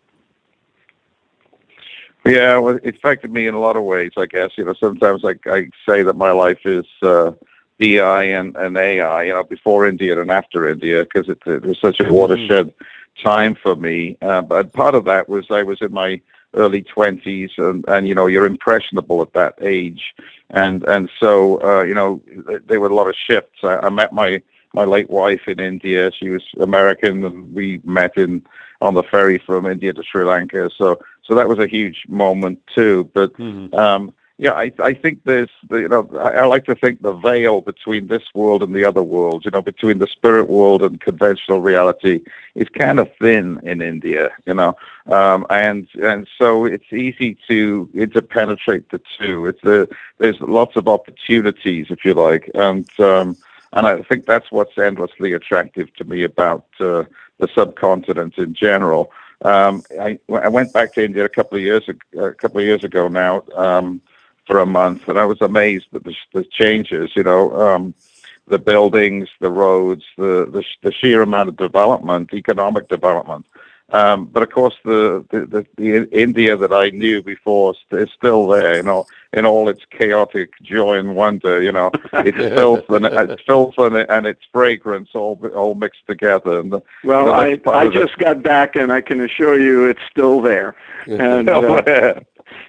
Yeah, 2.24 2.58
well, 2.58 2.78
it 2.82 2.96
affected 2.96 3.30
me 3.30 3.46
in 3.46 3.54
a 3.54 3.60
lot 3.60 3.76
of 3.76 3.84
ways. 3.84 4.12
I 4.16 4.26
guess 4.26 4.50
you 4.56 4.64
know 4.64 4.74
sometimes 4.74 5.24
I, 5.24 5.36
I 5.46 5.70
say 5.88 6.02
that 6.02 6.16
my 6.16 6.32
life 6.32 6.58
is 6.64 6.84
uh, 7.02 7.32
and, 7.78 8.56
and 8.56 8.76
AI. 8.76 9.24
You 9.24 9.32
know, 9.34 9.44
before 9.44 9.86
India 9.86 10.20
and 10.20 10.30
after 10.30 10.68
India, 10.68 11.04
because 11.04 11.28
it, 11.28 11.38
it, 11.46 11.62
was 11.62 11.78
such 11.78 12.00
a 12.00 12.04
mm-hmm. 12.04 12.14
watershed 12.14 12.74
time 13.22 13.54
for 13.54 13.76
me. 13.76 14.16
Uh, 14.22 14.42
but 14.42 14.72
part 14.72 14.94
of 14.94 15.04
that 15.04 15.28
was 15.28 15.46
I 15.50 15.62
was 15.62 15.80
in 15.80 15.92
my 15.92 16.20
early 16.54 16.82
twenties, 16.82 17.50
and, 17.58 17.84
and 17.86 18.08
you 18.08 18.14
know 18.14 18.26
you're 18.26 18.46
impressionable 18.46 19.22
at 19.22 19.32
that 19.34 19.54
age, 19.60 20.14
and 20.50 20.82
and 20.84 21.08
so 21.20 21.62
uh, 21.62 21.82
you 21.82 21.94
know 21.94 22.20
there 22.66 22.80
were 22.80 22.88
a 22.88 22.94
lot 22.94 23.08
of 23.08 23.14
shifts. 23.14 23.58
I, 23.62 23.76
I 23.76 23.90
met 23.90 24.12
my 24.12 24.42
my 24.76 24.84
late 24.84 25.10
wife 25.10 25.48
in 25.48 25.58
India. 25.58 26.12
She 26.12 26.28
was 26.28 26.44
American, 26.60 27.24
and 27.24 27.52
we 27.52 27.80
met 27.84 28.16
in 28.16 28.46
on 28.80 28.94
the 28.94 29.02
ferry 29.02 29.38
from 29.38 29.66
India 29.66 29.92
to 29.92 30.02
Sri 30.04 30.22
Lanka. 30.22 30.70
So 30.76 31.00
so 31.24 31.34
that 31.34 31.48
was 31.48 31.58
a 31.58 31.66
huge 31.66 32.04
moment 32.08 32.60
too. 32.72 33.10
But 33.14 33.32
mm-hmm. 33.32 33.74
um, 33.74 34.12
yeah, 34.38 34.52
I 34.52 34.70
I 34.78 34.92
think 34.92 35.24
there's 35.24 35.48
you 35.70 35.88
know 35.88 36.08
I, 36.12 36.42
I, 36.42 36.44
like 36.44 36.66
to 36.66 36.74
think 36.74 37.00
the 37.00 37.14
veil 37.14 37.62
between 37.62 38.08
this 38.08 38.24
world 38.34 38.62
and 38.62 38.74
the 38.74 38.84
other 38.84 39.02
world, 39.02 39.46
you 39.46 39.50
know, 39.50 39.62
between 39.62 39.98
the 39.98 40.06
spirit 40.06 40.50
world 40.50 40.82
and 40.82 41.00
conventional 41.00 41.62
reality 41.62 42.20
is 42.54 42.68
kind 42.68 43.00
of 43.00 43.10
thin 43.18 43.58
in 43.62 43.80
India, 43.80 44.30
you 44.44 44.52
know, 44.52 44.76
um, 45.06 45.46
and 45.48 45.88
and 46.02 46.28
so 46.38 46.66
it's 46.66 46.92
easy 46.92 47.38
to 47.48 47.88
interpenetrate 47.94 48.90
the 48.90 49.00
two. 49.18 49.46
It's 49.46 49.64
a, 49.64 49.88
there's 50.18 50.40
lots 50.42 50.76
of 50.76 50.86
opportunities, 50.86 51.86
if 51.88 52.04
you 52.04 52.12
like, 52.12 52.50
and 52.54 52.88
um, 53.00 53.36
and 53.76 53.86
I 53.86 54.02
think 54.02 54.24
that's 54.24 54.50
what's 54.50 54.76
endlessly 54.78 55.34
attractive 55.34 55.94
to 55.96 56.04
me 56.04 56.24
about 56.24 56.66
uh, 56.80 57.04
the 57.38 57.48
subcontinent 57.54 58.38
in 58.38 58.54
general. 58.54 59.12
Um, 59.42 59.82
I, 60.00 60.18
I, 60.32 60.48
went 60.48 60.72
back 60.72 60.94
to 60.94 61.04
India 61.04 61.24
a 61.26 61.28
couple 61.28 61.58
of 61.58 61.62
years 61.62 61.86
a 62.18 62.32
couple 62.32 62.58
of 62.58 62.64
years 62.64 62.84
ago 62.84 63.06
now 63.08 63.44
um, 63.54 64.00
for 64.46 64.60
a 64.60 64.66
month, 64.66 65.08
and 65.08 65.18
I 65.18 65.26
was 65.26 65.42
amazed 65.42 65.88
at 65.94 66.04
the, 66.04 66.14
the 66.32 66.44
changes. 66.44 67.10
You 67.14 67.24
know, 67.24 67.54
um, 67.60 67.94
the 68.48 68.58
buildings, 68.58 69.28
the 69.40 69.50
roads, 69.50 70.04
the, 70.16 70.48
the, 70.50 70.64
the 70.82 70.92
sheer 70.92 71.20
amount 71.20 71.50
of 71.50 71.56
development, 71.56 72.32
economic 72.32 72.88
development. 72.88 73.44
Um, 73.90 74.26
but 74.26 74.42
of 74.42 74.50
course, 74.50 74.74
the, 74.84 75.24
the, 75.30 75.46
the, 75.46 75.66
the, 75.76 76.10
India 76.10 76.56
that 76.56 76.72
I 76.72 76.90
knew 76.90 77.22
before 77.22 77.74
is 77.92 78.10
still 78.10 78.48
there, 78.48 78.76
you 78.76 78.82
know, 78.82 79.06
in 79.32 79.46
all 79.46 79.68
its 79.68 79.82
chaotic 79.90 80.50
joy 80.60 80.98
and 80.98 81.14
wonder. 81.14 81.62
You 81.62 81.70
know, 81.70 81.92
its 82.14 82.36
filth 82.36 82.90
and 82.90 83.06
its 83.06 83.42
filth 83.46 83.74
and, 83.78 83.94
and 83.96 84.26
its 84.26 84.40
fragrance 84.52 85.10
all 85.14 85.38
all 85.54 85.76
mixed 85.76 86.04
together. 86.08 86.58
And 86.58 86.72
the, 86.72 86.80
well, 87.04 87.26
you 87.48 87.58
know, 87.58 87.72
I 87.72 87.84
I 87.84 87.88
just 87.88 88.14
it. 88.14 88.18
got 88.18 88.42
back, 88.42 88.74
and 88.74 88.92
I 88.92 89.00
can 89.00 89.20
assure 89.20 89.60
you, 89.60 89.88
it's 89.88 90.02
still 90.10 90.40
there. 90.40 90.74
And 91.06 91.48
uh, 91.48 92.20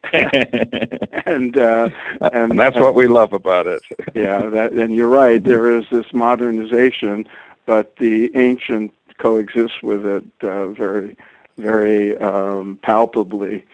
and, 0.14 1.58
uh, 1.58 1.90
and 2.22 2.52
and 2.52 2.60
that's 2.60 2.76
what 2.76 2.94
we 2.94 3.08
love 3.08 3.34
about 3.34 3.66
it. 3.66 3.82
yeah, 4.14 4.46
that, 4.50 4.74
and 4.74 4.94
you're 4.96 5.10
right. 5.10 5.44
There 5.44 5.76
is 5.76 5.86
this 5.92 6.14
modernization, 6.14 7.28
but 7.66 7.96
the 7.96 8.32
ancient 8.36 8.94
coexists 9.18 9.82
with 9.82 10.06
it 10.06 10.24
uh, 10.42 10.68
very, 10.70 11.18
very 11.58 12.18
um, 12.18 12.80
palpably. 12.82 13.66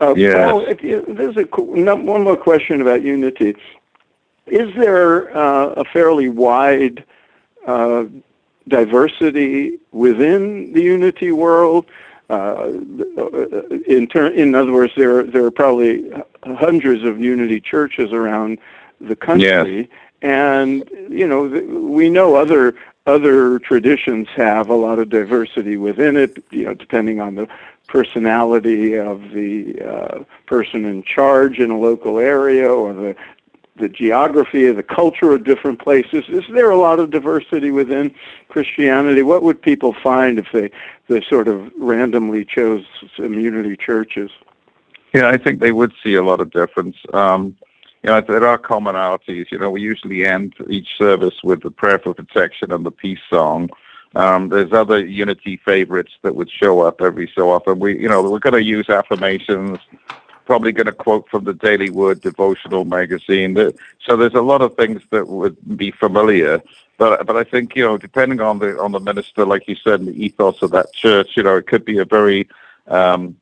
Uh, 0.00 0.14
yes. 0.16 0.50
Paul, 0.50 0.66
you, 0.80 1.04
there's 1.08 1.36
a 1.36 1.42
one 1.42 2.22
more 2.24 2.36
question 2.36 2.80
about 2.80 3.02
unity. 3.02 3.56
Is 4.46 4.74
there 4.74 5.36
uh, 5.36 5.68
a 5.68 5.84
fairly 5.84 6.28
wide 6.28 7.04
uh, 7.66 8.04
diversity 8.68 9.78
within 9.92 10.72
the 10.72 10.82
unity 10.82 11.32
world? 11.32 11.86
Uh, 12.30 12.68
in, 13.86 14.08
ter- 14.10 14.32
in 14.32 14.54
other 14.54 14.72
words, 14.72 14.92
there 14.96 15.22
there 15.22 15.44
are 15.44 15.50
probably 15.50 16.10
hundreds 16.42 17.04
of 17.04 17.20
unity 17.20 17.60
churches 17.60 18.12
around 18.12 18.58
the 19.00 19.14
country, 19.14 19.80
yes. 19.80 19.88
and 20.22 20.88
you 21.10 21.26
know 21.26 21.42
we 21.42 22.08
know 22.08 22.34
other 22.34 22.74
other 23.06 23.58
traditions 23.58 24.28
have 24.36 24.68
a 24.68 24.74
lot 24.74 24.98
of 24.98 25.08
diversity 25.08 25.76
within 25.76 26.16
it. 26.16 26.42
You 26.50 26.64
know, 26.66 26.74
depending 26.74 27.20
on 27.20 27.34
the 27.34 27.48
personality 27.88 28.98
of 28.98 29.30
the 29.32 29.80
uh, 29.80 30.24
person 30.46 30.84
in 30.84 31.02
charge 31.02 31.58
in 31.58 31.70
a 31.70 31.78
local 31.78 32.18
area 32.18 32.68
or 32.68 32.92
the 32.92 33.16
the 33.76 33.88
geography 33.88 34.66
of 34.66 34.76
the 34.76 34.82
culture 34.82 35.32
of 35.32 35.44
different 35.44 35.80
places. 35.80 36.24
Is 36.28 36.44
there 36.52 36.70
a 36.70 36.76
lot 36.76 37.00
of 37.00 37.10
diversity 37.10 37.70
within 37.70 38.14
Christianity? 38.48 39.22
What 39.22 39.42
would 39.42 39.62
people 39.62 39.94
find 39.94 40.38
if 40.38 40.46
they, 40.52 40.70
they 41.08 41.22
sort 41.22 41.48
of 41.48 41.72
randomly 41.78 42.44
chose 42.44 42.84
community 43.16 43.76
churches? 43.76 44.30
Yeah, 45.14 45.28
I 45.28 45.38
think 45.38 45.60
they 45.60 45.72
would 45.72 45.92
see 46.02 46.14
a 46.14 46.22
lot 46.22 46.40
of 46.40 46.50
difference. 46.50 46.96
Um, 47.14 47.56
you 48.02 48.10
know, 48.10 48.20
there 48.20 48.46
are 48.46 48.58
commonalities. 48.58 49.50
You 49.50 49.58
know, 49.58 49.70
we 49.70 49.80
usually 49.80 50.24
end 50.24 50.54
each 50.68 50.96
service 50.98 51.42
with 51.42 51.62
the 51.62 51.70
prayer 51.70 51.98
for 51.98 52.14
protection 52.14 52.72
and 52.72 52.84
the 52.84 52.90
peace 52.90 53.20
song. 53.30 53.70
Um, 54.14 54.48
there's 54.50 54.72
other 54.72 55.04
unity 55.04 55.56
favorites 55.64 56.12
that 56.22 56.34
would 56.34 56.50
show 56.50 56.80
up 56.80 57.00
every 57.00 57.30
so 57.34 57.50
often. 57.50 57.78
We, 57.78 57.98
you 57.98 58.08
know, 58.08 58.22
we're 58.22 58.38
going 58.38 58.52
to 58.54 58.62
use 58.62 58.88
affirmations 58.90 59.78
probably 60.44 60.72
going 60.72 60.86
to 60.86 60.92
quote 60.92 61.28
from 61.28 61.44
the 61.44 61.54
Daily 61.54 61.90
Word 61.90 62.20
devotional 62.20 62.84
magazine. 62.84 63.56
So 64.04 64.16
there's 64.16 64.34
a 64.34 64.42
lot 64.42 64.62
of 64.62 64.76
things 64.76 65.02
that 65.10 65.28
would 65.28 65.56
be 65.76 65.90
familiar. 65.90 66.62
But 66.98 67.26
but 67.26 67.36
I 67.36 67.44
think 67.44 67.74
you 67.74 67.84
know, 67.84 67.96
depending 67.96 68.40
on 68.40 68.58
the 68.58 68.78
on 68.78 68.92
the 68.92 69.00
minister, 69.00 69.44
like 69.46 69.66
you 69.66 69.76
said, 69.76 70.04
the 70.04 70.12
ethos 70.12 70.62
of 70.62 70.70
that 70.72 70.92
church, 70.92 71.36
you 71.36 71.42
know, 71.42 71.56
it 71.56 71.66
could 71.66 71.84
be 71.84 71.98
a 71.98 72.04
very 72.04 72.48
um, 72.86 73.36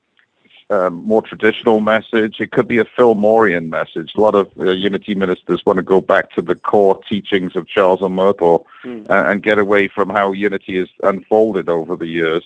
um, 0.71 1.05
more 1.05 1.21
traditional 1.21 1.81
message. 1.81 2.41
It 2.41 2.53
could 2.53 2.69
be 2.69 2.79
a 2.79 2.85
Fillmorian 2.85 3.69
message. 3.69 4.13
A 4.15 4.21
lot 4.21 4.35
of 4.35 4.51
uh, 4.59 4.71
unity 4.71 5.15
ministers 5.15 5.67
want 5.67 5.79
to 5.79 5.83
go 5.83 6.01
back 6.01 6.31
to 6.33 6.43
the 6.43 6.55
core 6.55 7.03
teachings 7.09 7.57
of 7.57 7.67
Charles 7.67 8.01
and 8.03 8.15
Myrtle 8.15 8.67
mm. 8.85 8.99
and, 9.11 9.29
and 9.29 9.43
get 9.43 9.59
away 9.59 9.89
from 9.89 10.09
how 10.09 10.33
unity 10.33 10.79
has 10.79 10.89
unfolded 11.03 11.69
over 11.69 11.97
the 11.97 12.07
years. 12.07 12.45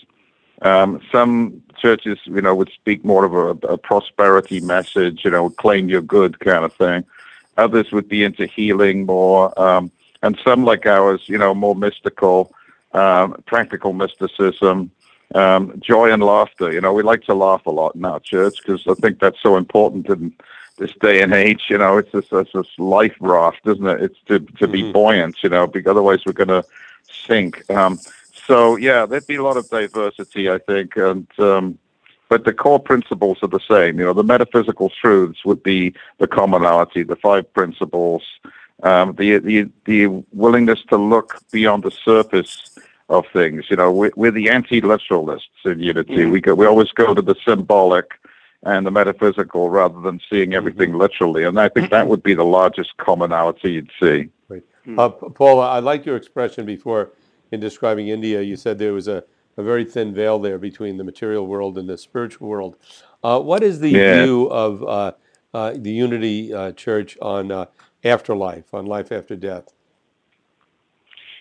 Um, 0.62 1.02
some 1.12 1.62
churches, 1.76 2.18
you 2.24 2.40
know, 2.40 2.54
would 2.54 2.70
speak 2.70 3.04
more 3.04 3.24
of 3.24 3.34
a, 3.34 3.66
a, 3.66 3.76
prosperity 3.76 4.60
message, 4.60 5.24
you 5.24 5.30
know, 5.30 5.50
claim 5.50 5.88
your 5.88 6.00
good 6.00 6.40
kind 6.40 6.64
of 6.64 6.72
thing. 6.72 7.04
Others 7.58 7.92
would 7.92 8.08
be 8.08 8.24
into 8.24 8.46
healing 8.46 9.04
more, 9.04 9.58
um, 9.60 9.90
and 10.22 10.38
some 10.42 10.64
like 10.64 10.86
ours, 10.86 11.22
you 11.26 11.36
know, 11.36 11.54
more 11.54 11.74
mystical, 11.74 12.54
um, 12.92 13.42
practical 13.46 13.92
mysticism, 13.92 14.90
um, 15.34 15.80
joy 15.80 16.12
and 16.12 16.22
laughter. 16.22 16.72
You 16.72 16.80
know, 16.80 16.92
we 16.92 17.02
like 17.02 17.22
to 17.24 17.34
laugh 17.34 17.66
a 17.66 17.70
lot 17.70 17.94
in 17.94 18.04
our 18.04 18.20
church 18.20 18.58
because 18.58 18.86
I 18.86 18.94
think 18.94 19.20
that's 19.20 19.40
so 19.42 19.56
important 19.56 20.08
in 20.08 20.34
this 20.78 20.92
day 21.00 21.22
and 21.22 21.32
age. 21.32 21.64
You 21.68 21.78
know, 21.78 21.98
it's 21.98 22.12
this, 22.12 22.26
it's 22.32 22.52
this 22.52 22.78
life 22.78 23.16
raft, 23.20 23.66
isn't 23.66 23.86
it? 23.86 24.02
It's 24.02 24.18
to 24.26 24.40
to 24.40 24.68
be 24.68 24.82
mm-hmm. 24.82 24.92
buoyant. 24.92 25.42
You 25.42 25.50
know, 25.50 25.66
because 25.66 25.90
otherwise 25.90 26.20
we're 26.26 26.32
going 26.32 26.48
to 26.48 26.64
sink. 27.26 27.68
Um, 27.70 27.98
so 28.32 28.76
yeah, 28.76 29.06
there'd 29.06 29.26
be 29.26 29.36
a 29.36 29.42
lot 29.42 29.56
of 29.56 29.68
diversity, 29.70 30.50
I 30.50 30.58
think, 30.58 30.96
and 30.96 31.26
um, 31.38 31.78
but 32.28 32.44
the 32.44 32.52
core 32.52 32.80
principles 32.80 33.38
are 33.42 33.48
the 33.48 33.60
same. 33.60 33.98
You 33.98 34.06
know, 34.06 34.12
the 34.12 34.24
metaphysical 34.24 34.90
truths 34.90 35.44
would 35.44 35.62
be 35.62 35.94
the 36.18 36.26
commonality, 36.26 37.02
the 37.02 37.16
five 37.16 37.52
principles, 37.54 38.22
um, 38.82 39.14
the 39.14 39.38
the 39.38 39.70
the 39.84 40.06
willingness 40.32 40.82
to 40.90 40.96
look 40.96 41.38
beyond 41.52 41.84
the 41.84 41.90
surface 41.90 42.76
of 43.08 43.24
things. 43.32 43.64
You 43.70 43.76
know, 43.76 43.92
we're, 43.92 44.12
we're 44.16 44.30
the 44.30 44.50
anti-literalists 44.50 45.40
in 45.64 45.80
Unity. 45.80 46.16
Mm-hmm. 46.16 46.30
We 46.30 46.40
go, 46.40 46.54
we 46.54 46.66
always 46.66 46.90
go 46.92 47.14
to 47.14 47.22
the 47.22 47.34
symbolic 47.46 48.12
and 48.62 48.86
the 48.86 48.90
metaphysical 48.90 49.68
rather 49.68 50.00
than 50.00 50.20
seeing 50.30 50.50
mm-hmm. 50.50 50.56
everything 50.56 50.90
mm-hmm. 50.90 51.00
literally. 51.00 51.44
And 51.44 51.60
I 51.60 51.68
think 51.68 51.90
that 51.90 52.08
would 52.08 52.22
be 52.22 52.34
the 52.34 52.44
largest 52.44 52.96
commonality 52.96 53.72
you'd 53.72 53.90
see. 54.00 54.30
Right. 54.48 54.62
Uh, 54.96 55.10
Paul, 55.10 55.60
I 55.60 55.80
like 55.80 56.06
your 56.06 56.16
expression 56.16 56.64
before 56.64 57.10
in 57.52 57.60
describing 57.60 58.08
India, 58.08 58.42
you 58.42 58.56
said 58.56 58.78
there 58.78 58.92
was 58.92 59.08
a, 59.08 59.22
a 59.56 59.62
very 59.62 59.84
thin 59.84 60.12
veil 60.12 60.38
there 60.38 60.58
between 60.58 60.96
the 60.96 61.04
material 61.04 61.46
world 61.46 61.78
and 61.78 61.88
the 61.88 61.96
spiritual 61.96 62.48
world. 62.48 62.76
Uh, 63.22 63.40
what 63.40 63.62
is 63.62 63.80
the 63.80 63.90
yeah. 63.90 64.24
view 64.24 64.46
of 64.50 64.82
uh, 64.82 65.12
uh, 65.54 65.72
the 65.76 65.92
Unity 65.92 66.52
uh, 66.52 66.72
Church 66.72 67.16
on 67.22 67.52
uh, 67.52 67.66
afterlife, 68.02 68.74
on 68.74 68.86
life 68.86 69.12
after 69.12 69.36
death? 69.36 69.72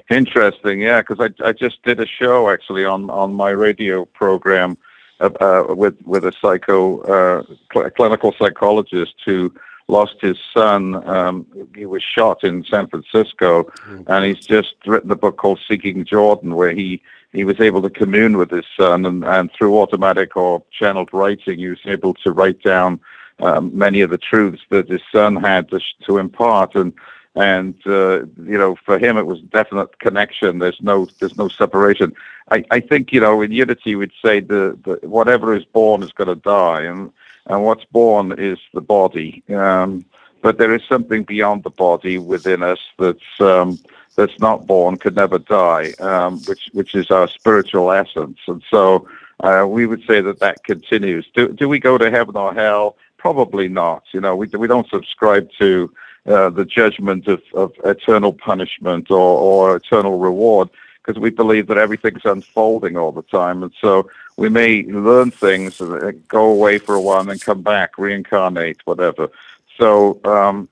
Interesting, 0.10 0.82
yeah, 0.82 1.02
because 1.02 1.20
I, 1.20 1.48
I 1.48 1.54
just 1.54 1.82
did 1.84 2.00
a 2.00 2.06
show 2.06 2.50
actually 2.50 2.86
on, 2.86 3.10
on 3.10 3.34
my 3.34 3.50
radio 3.50 4.06
program 4.06 4.78
uh, 5.20 5.64
with 5.70 5.96
with 6.06 6.26
a 6.26 6.34
psycho 6.42 7.46
cl- 7.74 7.90
clinical 7.92 8.34
psychologist 8.38 9.16
who 9.26 9.54
lost 9.88 10.16
his 10.22 10.38
son. 10.54 11.08
Um, 11.08 11.48
he 11.76 11.86
was 11.86 12.04
shot 12.04 12.44
in 12.44 12.64
San 12.64 12.88
Francisco, 12.88 13.64
mm-hmm. 13.64 14.04
and 14.08 14.26
he's 14.26 14.46
just 14.46 14.76
written 14.86 15.12
a 15.12 15.16
book 15.16 15.38
called 15.38 15.60
Seeking 15.68 16.06
Jordan, 16.06 16.56
where 16.56 16.72
he 16.72 17.02
he 17.32 17.44
was 17.44 17.60
able 17.60 17.82
to 17.82 17.90
commune 17.90 18.38
with 18.38 18.52
his 18.52 18.66
son, 18.78 19.06
and, 19.06 19.24
and 19.24 19.52
through 19.54 19.80
automatic 19.80 20.36
or 20.38 20.64
channeled 20.72 21.10
writing, 21.14 21.60
he 21.60 21.68
was 21.68 21.80
able 21.86 22.14
to 22.16 22.32
write 22.32 22.62
down 22.62 23.00
um, 23.40 23.76
many 23.76 24.02
of 24.02 24.12
the 24.12 24.20
truths 24.20 24.62
that 24.70 24.88
his 24.88 25.02
son 25.12 25.36
had 25.38 25.70
to, 25.70 25.80
to 26.06 26.20
impart, 26.20 26.76
and 26.76 26.94
and 27.36 27.76
uh, 27.88 28.26
you 28.44 28.58
know, 28.58 28.76
for 28.76 29.00
him, 29.00 29.18
it 29.18 29.26
was 29.26 29.42
definite 29.42 30.00
connection. 30.00 30.60
There's 30.60 30.82
no 30.82 31.08
there's 31.20 31.38
no 31.38 31.48
separation. 31.48 32.14
I, 32.52 32.64
I 32.70 32.80
think 32.80 33.12
you 33.12 33.20
know, 33.20 33.42
in 33.42 33.52
unity, 33.52 33.96
we'd 33.96 34.12
say 34.24 34.40
the, 34.40 34.78
the 34.84 35.08
whatever 35.08 35.56
is 35.56 35.66
born 35.66 36.04
is 36.04 36.12
going 36.12 36.28
to 36.28 36.36
die, 36.36 36.82
and 36.82 37.12
and 37.48 37.64
what's 37.64 37.86
born 37.86 38.38
is 38.38 38.60
the 38.74 38.82
body. 38.82 39.44
Um, 39.50 40.06
but 40.42 40.58
there 40.58 40.74
is 40.76 40.82
something 40.88 41.24
beyond 41.24 41.64
the 41.64 41.70
body 41.72 42.18
within 42.18 42.62
us 42.62 42.80
that's 43.00 43.40
um, 43.40 43.80
that's 44.16 44.38
not 44.40 44.68
born, 44.68 44.98
could 44.98 45.16
never 45.16 45.40
die, 45.40 45.94
um, 46.00 46.40
which 46.44 46.70
which 46.74 46.94
is 46.94 47.10
our 47.10 47.28
spiritual 47.28 47.92
essence. 47.92 48.40
And 48.48 48.64
so 48.70 49.08
uh, 49.40 49.66
we 49.68 49.88
would 49.88 50.04
say 50.06 50.22
that 50.22 50.40
that 50.40 50.64
continues. 50.64 51.26
Do 51.34 51.48
do 51.50 51.68
we 51.68 51.80
go 51.80 51.98
to 51.98 52.12
heaven 52.12 52.36
or 52.36 52.54
hell? 52.54 52.98
Probably 53.18 53.70
not. 53.70 54.04
You 54.14 54.22
know, 54.22 54.36
we 54.36 54.48
we 54.48 54.68
don't 54.68 54.88
subscribe 54.90 55.50
to 55.60 55.92
uh, 56.26 56.50
the 56.50 56.66
judgment 56.66 57.28
of, 57.28 57.42
of 57.54 57.74
eternal 57.84 58.34
punishment 58.34 59.12
or, 59.12 59.18
or 59.18 59.76
eternal 59.76 60.20
reward 60.20 60.70
because 61.04 61.20
we 61.20 61.30
believe 61.30 61.68
that 61.68 61.78
everything's 61.78 62.24
unfolding 62.24 62.96
all 62.96 63.12
the 63.12 63.24
time. 63.24 63.62
And 63.62 63.74
so 63.82 64.10
we 64.38 64.50
may 64.50 64.84
learn 64.84 65.32
things, 65.32 65.82
go 66.28 66.46
away 66.46 66.78
for 66.78 66.96
a 66.96 67.02
while, 67.02 67.20
and 67.20 67.30
then 67.30 67.40
come 67.40 67.62
back, 67.62 67.98
reincarnate, 67.98 68.78
whatever. 68.86 69.30
So 69.78 70.22
um, 70.24 70.70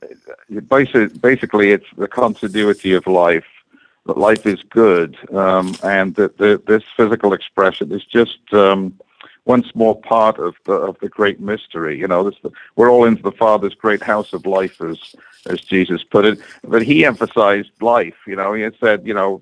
basically, 0.68 1.08
basically, 1.20 1.72
it's 1.72 1.86
the 1.98 2.08
continuity 2.08 2.94
of 2.94 3.08
life. 3.08 3.46
That 4.08 4.18
life 4.18 4.48
is 4.48 4.64
good, 4.64 5.16
um, 5.32 5.76
and 5.84 6.16
that 6.16 6.38
this 6.40 6.84
physical 6.98 7.34
expression 7.34 7.92
is 7.92 8.04
just 8.04 8.40
um, 8.52 9.00
one 9.46 9.64
small 9.64 9.96
part 9.96 10.38
of 10.38 10.56
the 10.66 10.74
of 10.74 10.98
the 11.00 11.10
great 11.10 11.40
mystery. 11.40 11.98
You 11.98 12.08
know, 12.08 12.30
this, 12.30 12.40
we're 12.76 12.92
all 12.92 13.06
into 13.06 13.24
the 13.24 13.32
Father's 13.32 13.74
great 13.74 14.04
house 14.04 14.34
of 14.34 14.46
life, 14.46 14.82
as 14.82 14.98
as 15.48 15.62
Jesus 15.62 16.04
put 16.04 16.26
it. 16.26 16.40
But 16.64 16.84
he 16.84 17.06
emphasized 17.06 17.72
life. 17.82 18.16
You 18.28 18.36
know, 18.36 18.54
he 18.54 18.68
said, 18.80 19.06
you 19.06 19.14
know, 19.14 19.42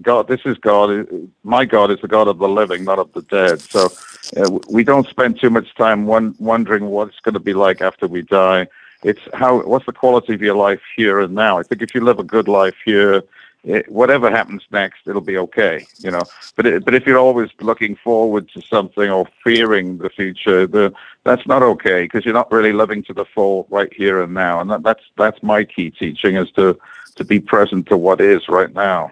God, 0.00 0.28
this 0.28 0.40
is 0.44 0.56
God. 0.58 1.06
My 1.42 1.64
God 1.64 1.90
is 1.90 2.00
the 2.00 2.08
God 2.08 2.28
of 2.28 2.38
the 2.38 2.48
living, 2.48 2.84
not 2.84 2.98
of 2.98 3.12
the 3.12 3.22
dead. 3.22 3.60
So 3.60 3.92
uh, 4.36 4.58
we 4.70 4.84
don't 4.84 5.08
spend 5.08 5.38
too 5.38 5.50
much 5.50 5.74
time 5.74 6.06
one, 6.06 6.34
wondering 6.38 6.86
what 6.86 7.08
it's 7.08 7.20
going 7.20 7.34
to 7.34 7.40
be 7.40 7.54
like 7.54 7.82
after 7.82 8.06
we 8.06 8.22
die. 8.22 8.66
It's 9.02 9.20
how 9.34 9.62
what's 9.62 9.84
the 9.84 9.92
quality 9.92 10.32
of 10.32 10.40
your 10.40 10.56
life 10.56 10.80
here 10.96 11.20
and 11.20 11.34
now. 11.34 11.58
I 11.58 11.62
think 11.62 11.82
if 11.82 11.94
you 11.94 12.00
live 12.00 12.18
a 12.18 12.24
good 12.24 12.48
life 12.48 12.76
here, 12.86 13.22
it, 13.64 13.90
whatever 13.90 14.30
happens 14.30 14.62
next, 14.70 15.06
it'll 15.06 15.22
be 15.22 15.38
okay, 15.38 15.86
you 15.98 16.10
know. 16.10 16.22
But 16.54 16.66
it, 16.66 16.84
but 16.84 16.94
if 16.94 17.06
you're 17.06 17.18
always 17.18 17.50
looking 17.60 17.96
forward 17.96 18.48
to 18.50 18.60
something 18.60 19.10
or 19.10 19.26
fearing 19.42 19.98
the 19.98 20.10
future, 20.10 20.66
the, 20.66 20.92
that's 21.24 21.46
not 21.46 21.62
okay 21.62 22.02
because 22.02 22.24
you're 22.24 22.34
not 22.34 22.52
really 22.52 22.72
living 22.72 23.02
to 23.04 23.14
the 23.14 23.24
full 23.24 23.66
right 23.70 23.92
here 23.92 24.22
and 24.22 24.34
now. 24.34 24.60
And 24.60 24.70
that, 24.70 24.82
that's 24.82 25.02
that's 25.16 25.42
my 25.42 25.64
key 25.64 25.90
teaching 25.90 26.36
is 26.36 26.50
to 26.52 26.78
to 27.16 27.24
be 27.24 27.40
present 27.40 27.86
to 27.86 27.96
what 27.96 28.20
is 28.20 28.48
right 28.48 28.72
now. 28.74 29.10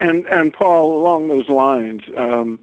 And 0.00 0.26
and 0.26 0.52
Paul, 0.52 0.98
along 0.98 1.28
those 1.28 1.48
lines, 1.48 2.02
um, 2.16 2.58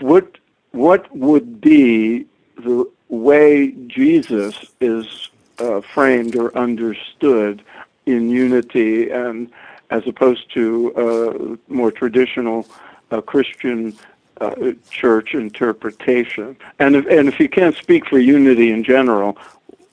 what 0.00 0.38
what 0.72 1.14
would 1.16 1.60
be 1.60 2.26
the 2.56 2.90
way 3.08 3.70
Jesus 3.86 4.64
is 4.80 5.30
uh, 5.58 5.80
framed 5.80 6.36
or 6.36 6.56
understood 6.56 7.62
in 8.06 8.30
unity 8.30 9.10
and 9.10 9.50
as 9.90 10.06
opposed 10.06 10.52
to 10.54 10.94
uh, 10.94 11.56
more 11.72 11.90
traditional 11.90 12.66
uh, 13.10 13.20
Christian 13.20 13.96
uh, 14.40 14.72
church 14.90 15.34
interpretation. 15.34 16.56
And 16.78 16.96
if, 16.96 17.06
and 17.06 17.28
if 17.28 17.38
you 17.38 17.48
can't 17.48 17.76
speak 17.76 18.06
for 18.06 18.18
unity 18.18 18.70
in 18.70 18.84
general, 18.84 19.38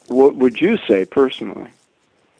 what 0.08 0.36
would 0.36 0.60
you 0.60 0.78
say 0.88 1.06
personally? 1.06 1.70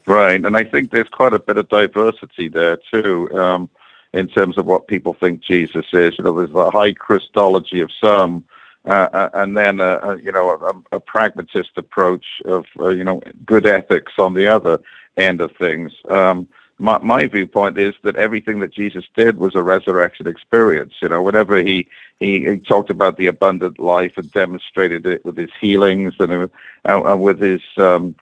Right, 0.06 0.44
and 0.44 0.56
I 0.56 0.64
think 0.64 0.90
there's 0.90 1.08
quite 1.08 1.32
a 1.32 1.38
bit 1.38 1.56
of 1.56 1.68
diversity 1.68 2.48
there 2.48 2.78
too, 2.92 3.30
um, 3.38 3.70
in 4.12 4.28
terms 4.28 4.58
of 4.58 4.66
what 4.66 4.86
people 4.86 5.14
think 5.14 5.40
Jesus 5.40 5.86
is. 5.92 6.18
You 6.18 6.24
know, 6.24 6.36
there's 6.36 6.54
a 6.54 6.70
high 6.70 6.92
Christology 6.92 7.80
of 7.80 7.90
some, 7.98 8.44
uh, 8.84 9.08
uh 9.12 9.30
and 9.32 9.56
then 9.56 9.80
a, 9.80 9.98
a 10.02 10.18
you 10.20 10.30
know 10.30 10.50
a, 10.50 10.96
a, 10.96 11.00
pragmatist 11.00 11.70
approach 11.76 12.26
of 12.44 12.66
uh, 12.78 12.90
you 12.90 13.02
know 13.02 13.22
good 13.46 13.64
ethics 13.64 14.12
on 14.18 14.34
the 14.34 14.46
other 14.46 14.78
end 15.16 15.40
of 15.40 15.52
things. 15.56 15.92
Um, 16.08 16.48
my, 16.78 16.98
my 16.98 17.26
viewpoint 17.26 17.78
is 17.78 17.94
that 18.02 18.16
everything 18.16 18.58
that 18.60 18.72
Jesus 18.72 19.04
did 19.14 19.38
was 19.38 19.54
a 19.54 19.62
resurrection 19.62 20.26
experience. 20.26 20.94
You 21.00 21.08
know, 21.08 21.22
whenever 21.22 21.58
he, 21.58 21.86
he, 22.18 22.44
he 22.44 22.58
talked 22.58 22.90
about 22.90 23.16
the 23.16 23.28
abundant 23.28 23.78
life 23.78 24.14
and 24.16 24.30
demonstrated 24.32 25.06
it 25.06 25.24
with 25.24 25.36
his 25.36 25.50
healings 25.60 26.14
and, 26.18 26.50
uh, 26.84 27.16
with 27.16 27.40
his, 27.40 27.62
um, 27.76 28.16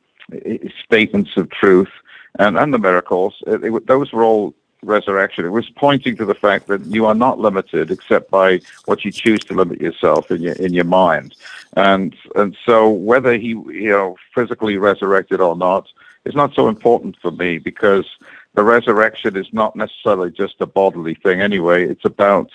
his 0.44 0.72
statements 0.84 1.36
of 1.36 1.50
truth 1.50 1.88
and, 2.38 2.58
and 2.58 2.74
the 2.74 2.78
miracles, 2.78 3.42
it, 3.46 3.64
it, 3.64 3.86
those 3.86 4.12
were 4.12 4.22
all 4.22 4.54
resurrection. 4.82 5.44
It 5.44 5.50
was 5.50 5.68
pointing 5.70 6.16
to 6.16 6.24
the 6.24 6.34
fact 6.34 6.66
that 6.66 6.84
you 6.86 7.06
are 7.06 7.14
not 7.14 7.38
limited 7.38 7.90
except 7.90 8.30
by 8.30 8.60
what 8.86 9.04
you 9.04 9.12
choose 9.12 9.40
to 9.44 9.54
limit 9.54 9.80
yourself 9.80 10.30
in 10.30 10.42
your 10.42 10.54
in 10.54 10.74
your 10.74 10.84
mind. 10.84 11.34
And 11.76 12.16
and 12.34 12.56
so 12.66 12.90
whether 12.90 13.38
he 13.38 13.48
you 13.48 13.90
know 13.90 14.16
physically 14.34 14.76
resurrected 14.76 15.40
or 15.40 15.56
not 15.56 15.88
is 16.24 16.34
not 16.34 16.54
so 16.54 16.68
important 16.68 17.16
for 17.20 17.30
me 17.30 17.58
because 17.58 18.06
the 18.54 18.62
resurrection 18.62 19.36
is 19.36 19.46
not 19.52 19.74
necessarily 19.76 20.30
just 20.30 20.60
a 20.60 20.66
bodily 20.66 21.14
thing 21.14 21.40
anyway. 21.40 21.88
It's 21.88 22.04
about 22.04 22.50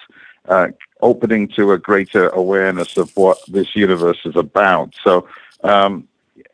uh, 0.47 0.69
opening 1.01 1.47
to 1.49 1.71
a 1.71 1.77
greater 1.77 2.29
awareness 2.29 2.97
of 2.97 3.15
what 3.15 3.39
this 3.47 3.75
universe 3.75 4.19
is 4.25 4.35
about. 4.35 4.95
So 5.03 5.27
um, 5.63 6.07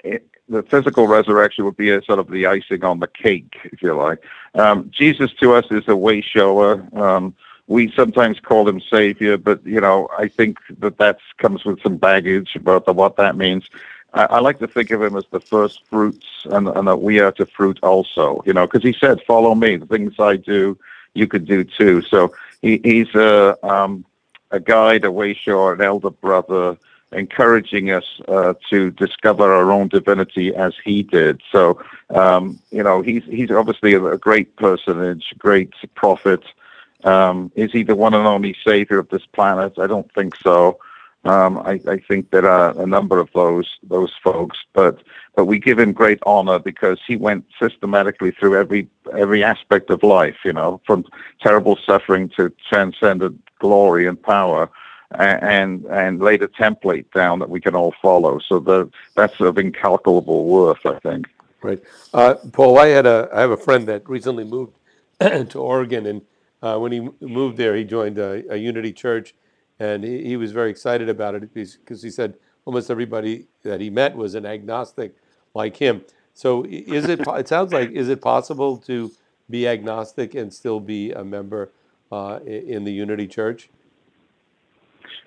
it, 0.03 0.27
the 0.49 0.63
physical 0.63 1.07
resurrection 1.07 1.65
would 1.65 1.77
be 1.77 1.91
a 1.91 2.01
sort 2.03 2.19
of 2.19 2.29
the 2.29 2.45
icing 2.47 2.83
on 2.83 2.99
the 2.99 3.07
cake, 3.07 3.55
if 3.65 3.81
you 3.81 3.93
like. 3.93 4.23
Um, 4.55 4.89
Jesus 4.91 5.31
to 5.39 5.53
us 5.53 5.65
is 5.71 5.87
a 5.87 5.95
way 5.95 6.21
shower. 6.21 6.85
Um, 6.93 7.35
we 7.67 7.91
sometimes 7.95 8.39
call 8.39 8.67
him 8.67 8.81
savior, 8.81 9.37
but 9.37 9.65
you 9.65 9.79
know, 9.79 10.09
I 10.17 10.27
think 10.27 10.57
that 10.79 10.97
that 10.97 11.19
comes 11.37 11.63
with 11.63 11.81
some 11.81 11.97
baggage 11.97 12.55
about 12.55 12.85
the, 12.85 12.93
what 12.93 13.15
that 13.17 13.37
means. 13.37 13.69
I, 14.13 14.25
I, 14.25 14.39
like 14.39 14.59
to 14.59 14.67
think 14.67 14.91
of 14.91 15.01
him 15.01 15.15
as 15.15 15.25
the 15.31 15.39
first 15.39 15.85
fruits, 15.87 16.27
and, 16.45 16.67
and 16.67 16.87
that 16.87 16.97
we 16.97 17.19
are 17.19 17.31
to 17.33 17.45
fruit 17.45 17.79
also. 17.83 18.41
You 18.45 18.53
know, 18.53 18.67
because 18.67 18.83
he 18.83 18.93
said, 18.93 19.21
"Follow 19.23 19.55
me. 19.55 19.77
The 19.77 19.85
things 19.85 20.13
I 20.19 20.37
do, 20.37 20.77
you 21.13 21.27
could 21.27 21.45
do 21.45 21.63
too." 21.63 22.01
So 22.01 22.33
he, 22.61 22.79
he's 22.83 23.13
a 23.15 23.57
um, 23.65 24.05
a 24.51 24.59
guide, 24.59 25.03
a 25.03 25.11
way 25.11 25.33
shower, 25.33 25.73
an 25.73 25.81
elder 25.81 26.11
brother, 26.11 26.77
encouraging 27.11 27.91
us 27.91 28.05
uh, 28.27 28.53
to 28.69 28.91
discover 28.91 29.51
our 29.51 29.71
own 29.71 29.87
divinity 29.87 30.55
as 30.55 30.73
he 30.83 31.03
did. 31.03 31.41
So, 31.51 31.81
um, 32.11 32.59
you 32.71 32.83
know, 32.83 33.01
he's 33.01 33.23
he's 33.25 33.51
obviously 33.51 33.93
a, 33.93 34.03
a 34.03 34.17
great 34.17 34.55
personage, 34.55 35.33
great 35.37 35.73
prophet. 35.95 36.43
Um, 37.03 37.51
is 37.55 37.71
he 37.71 37.83
the 37.83 37.95
one 37.95 38.13
and 38.13 38.25
only 38.25 38.55
savior 38.65 38.99
of 38.99 39.09
this 39.09 39.25
planet? 39.25 39.73
I 39.77 39.87
don't 39.87 40.11
think 40.13 40.35
so. 40.37 40.79
Um, 41.25 41.57
I, 41.59 41.79
I, 41.87 41.99
think 41.99 42.31
there 42.31 42.45
are 42.45 42.77
a 42.77 42.85
number 42.85 43.17
of 43.17 43.29
those 43.33 43.77
those 43.81 44.11
folks, 44.21 44.57
but 44.73 45.01
but 45.35 45.45
we 45.45 45.57
give 45.57 45.79
him 45.79 45.93
great 45.93 46.19
honor 46.25 46.59
because 46.59 46.99
he 47.07 47.15
went 47.15 47.45
systematically 47.61 48.31
through 48.31 48.57
every 48.59 48.89
every 49.17 49.41
aspect 49.41 49.89
of 49.89 50.03
life. 50.03 50.35
You 50.43 50.51
know, 50.51 50.81
from 50.85 51.05
terrible 51.41 51.77
suffering 51.85 52.29
to 52.35 52.51
transcendent 52.67 53.41
glory 53.59 54.05
and 54.05 54.21
power, 54.21 54.69
and 55.11 55.85
and 55.85 56.19
laid 56.19 56.43
a 56.43 56.49
template 56.49 57.09
down 57.13 57.39
that 57.39 57.49
we 57.49 57.61
can 57.61 57.73
all 57.73 57.93
follow. 58.01 58.39
So 58.39 58.59
the 58.59 58.89
that's 59.15 59.39
of 59.39 59.57
incalculable 59.57 60.43
worth, 60.43 60.85
I 60.85 60.99
think. 60.99 61.27
Right, 61.61 61.81
uh, 62.13 62.35
Paul. 62.51 62.77
I 62.79 62.87
had 62.87 63.05
a 63.05 63.29
I 63.33 63.39
have 63.39 63.51
a 63.51 63.57
friend 63.57 63.87
that 63.87 64.09
recently 64.09 64.43
moved 64.43 64.77
to 65.21 65.57
Oregon, 65.57 66.05
and 66.05 66.21
uh, 66.61 66.77
when 66.79 66.91
he 66.91 67.09
moved 67.21 67.55
there, 67.55 67.77
he 67.77 67.85
joined 67.85 68.17
a, 68.17 68.43
a 68.51 68.57
Unity 68.57 68.91
Church 68.91 69.33
and 69.79 70.03
he, 70.03 70.23
he 70.23 70.37
was 70.37 70.51
very 70.51 70.69
excited 70.69 71.09
about 71.09 71.35
it 71.35 71.53
because 71.53 72.01
he 72.01 72.09
said 72.09 72.35
almost 72.65 72.89
everybody 72.89 73.47
that 73.63 73.81
he 73.81 73.89
met 73.89 74.15
was 74.15 74.35
an 74.35 74.45
agnostic 74.45 75.15
like 75.53 75.77
him. 75.77 76.03
So 76.33 76.65
is 76.65 77.05
it? 77.05 77.21
It 77.27 77.47
sounds 77.47 77.71
like 77.73 77.91
is 77.91 78.09
it 78.09 78.21
possible 78.21 78.77
to 78.77 79.11
be 79.49 79.67
agnostic 79.67 80.33
and 80.35 80.51
still 80.51 80.79
be 80.79 81.11
a 81.11 81.23
member 81.23 81.71
uh, 82.11 82.39
in 82.45 82.83
the 82.83 82.91
Unity 82.91 83.27
Church? 83.27 83.69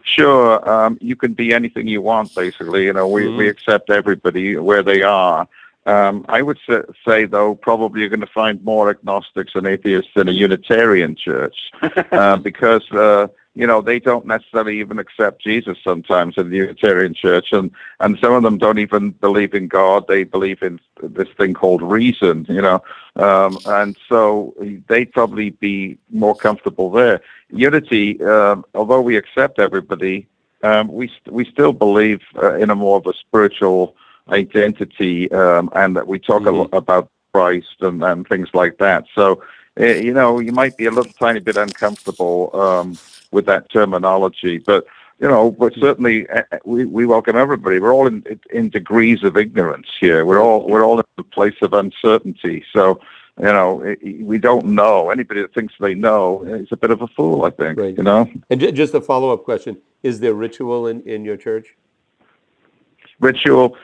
Sure, 0.03 0.69
um, 0.69 0.99
you 1.01 1.17
can 1.17 1.35
be 1.35 1.53
anything 1.53 1.87
you 1.87 2.01
want. 2.01 2.35
Basically, 2.35 2.85
you 2.85 2.93
know, 2.93 3.09
we 3.09 3.25
mm-hmm. 3.25 3.39
we 3.39 3.49
accept 3.49 3.91
everybody 3.91 4.57
where 4.57 4.83
they 4.83 5.03
are. 5.03 5.49
Um, 5.87 6.25
I 6.29 6.43
would 6.43 6.59
say, 7.07 7.25
though, 7.27 7.55
probably 7.55 8.01
you're 8.01 8.09
going 8.09 8.21
to 8.21 8.27
find 8.27 8.63
more 8.65 8.91
agnostics 8.91 9.53
and 9.55 9.67
atheists 9.67 10.11
in 10.17 10.29
a 10.29 10.33
Unitarian 10.33 11.15
church 11.15 11.57
uh, 12.13 12.37
because 12.37 12.91
uh, 12.91 13.29
you 13.57 13.67
know, 13.67 13.81
they 13.81 13.99
don't 13.99 14.27
necessarily 14.27 14.79
even 14.81 14.99
accept 14.99 15.43
Jesus 15.43 15.79
sometimes 15.83 16.35
in 16.37 16.51
the 16.51 16.59
Unitarian 16.59 17.15
Church, 17.15 17.53
and 17.53 17.71
and 18.01 18.19
some 18.21 18.35
of 18.35 18.43
them 18.43 18.59
don't 18.59 18.79
even 18.79 19.13
believe 19.13 19.55
in 19.55 19.67
God. 19.67 20.07
They 20.07 20.25
believe 20.25 20.63
in 20.63 20.79
this 21.03 21.29
thing 21.39 21.55
called 21.55 21.81
reason, 21.83 22.45
you 22.51 22.61
know, 22.61 22.83
um, 23.17 23.59
and 23.65 23.97
so 24.11 24.55
they'd 24.89 25.11
probably 25.11 25.51
be 25.51 25.97
more 26.11 26.37
comfortable 26.37 26.91
there. 26.91 27.23
Unity, 27.49 28.23
um, 28.23 28.67
although 28.75 29.01
we 29.01 29.17
accept 29.17 29.59
everybody, 29.59 30.27
um, 30.63 30.89
we 30.89 31.09
st- 31.09 31.33
we 31.33 31.47
still 31.47 31.73
believe 31.73 32.21
uh, 32.43 32.57
in 32.57 32.69
a 32.69 32.75
more 32.75 32.99
of 32.99 33.07
a 33.07 33.15
spiritual 33.15 33.97
identity, 34.29 35.31
um, 35.33 35.71
and 35.75 35.97
that 35.97 36.07
we 36.07 36.19
talk 36.19 36.43
mm-hmm. 36.43 36.49
a 36.49 36.59
lot 36.63 36.71
about 36.73 37.11
Christ 37.33 37.77
and, 37.81 38.03
and 38.03 38.27
things 38.27 38.49
like 38.55 38.79
that. 38.79 39.05
So, 39.15 39.43
uh, 39.79 39.85
you 39.85 40.15
know, 40.15 40.41
you 40.41 40.53
might 40.53 40.77
be 40.77 40.87
a 40.87 40.91
little 40.91 41.13
tiny 41.13 41.41
bit 41.41 41.57
uncomfortable 41.57 42.51
um, 42.55 42.99
with 43.31 43.47
that 43.47 43.71
terminology. 43.71 44.59
But 44.59 44.87
you 45.21 45.29
know, 45.29 45.51
but 45.51 45.75
certainly 45.75 46.29
uh, 46.29 46.43
uh, 46.53 46.59
we, 46.65 46.85
we 46.85 47.07
welcome 47.07 47.37
everybody. 47.37 47.79
We're 47.79 47.93
all 47.93 48.07
in 48.07 48.25
in 48.51 48.71
degrees 48.71 49.23
of 49.23 49.37
ignorance 49.37 49.89
here. 50.01 50.25
We're 50.25 50.41
all 50.41 50.67
we're 50.69 50.85
all 50.85 50.99
in 50.99 51.05
a 51.19 51.23
place 51.23 51.57
of 51.63 51.73
uncertainty. 51.73 52.65
So 52.73 53.01
you 53.39 53.45
know, 53.45 53.95
we 54.21 54.39
don't 54.39 54.67
know. 54.67 55.11
Anybody 55.11 55.43
that 55.43 55.53
thinks 55.53 55.75
they 55.79 55.95
know 55.95 56.43
is 56.45 56.69
a 56.71 56.77
bit 56.77 56.91
of 56.91 57.03
a 57.03 57.09
fool. 57.09 57.45
I 57.45 57.51
think. 57.51 57.79
Right. 57.79 57.97
You 57.97 58.03
know. 58.03 58.31
And 58.51 58.61
just 58.75 58.95
a 58.95 59.01
follow 59.01 59.33
up 59.33 59.45
question: 59.45 59.79
Is 60.03 60.21
there 60.21 60.35
ritual 60.35 60.87
in 60.87 61.03
in 61.03 61.25
your 61.25 61.37
church? 61.37 61.77
Ritual. 63.21 63.77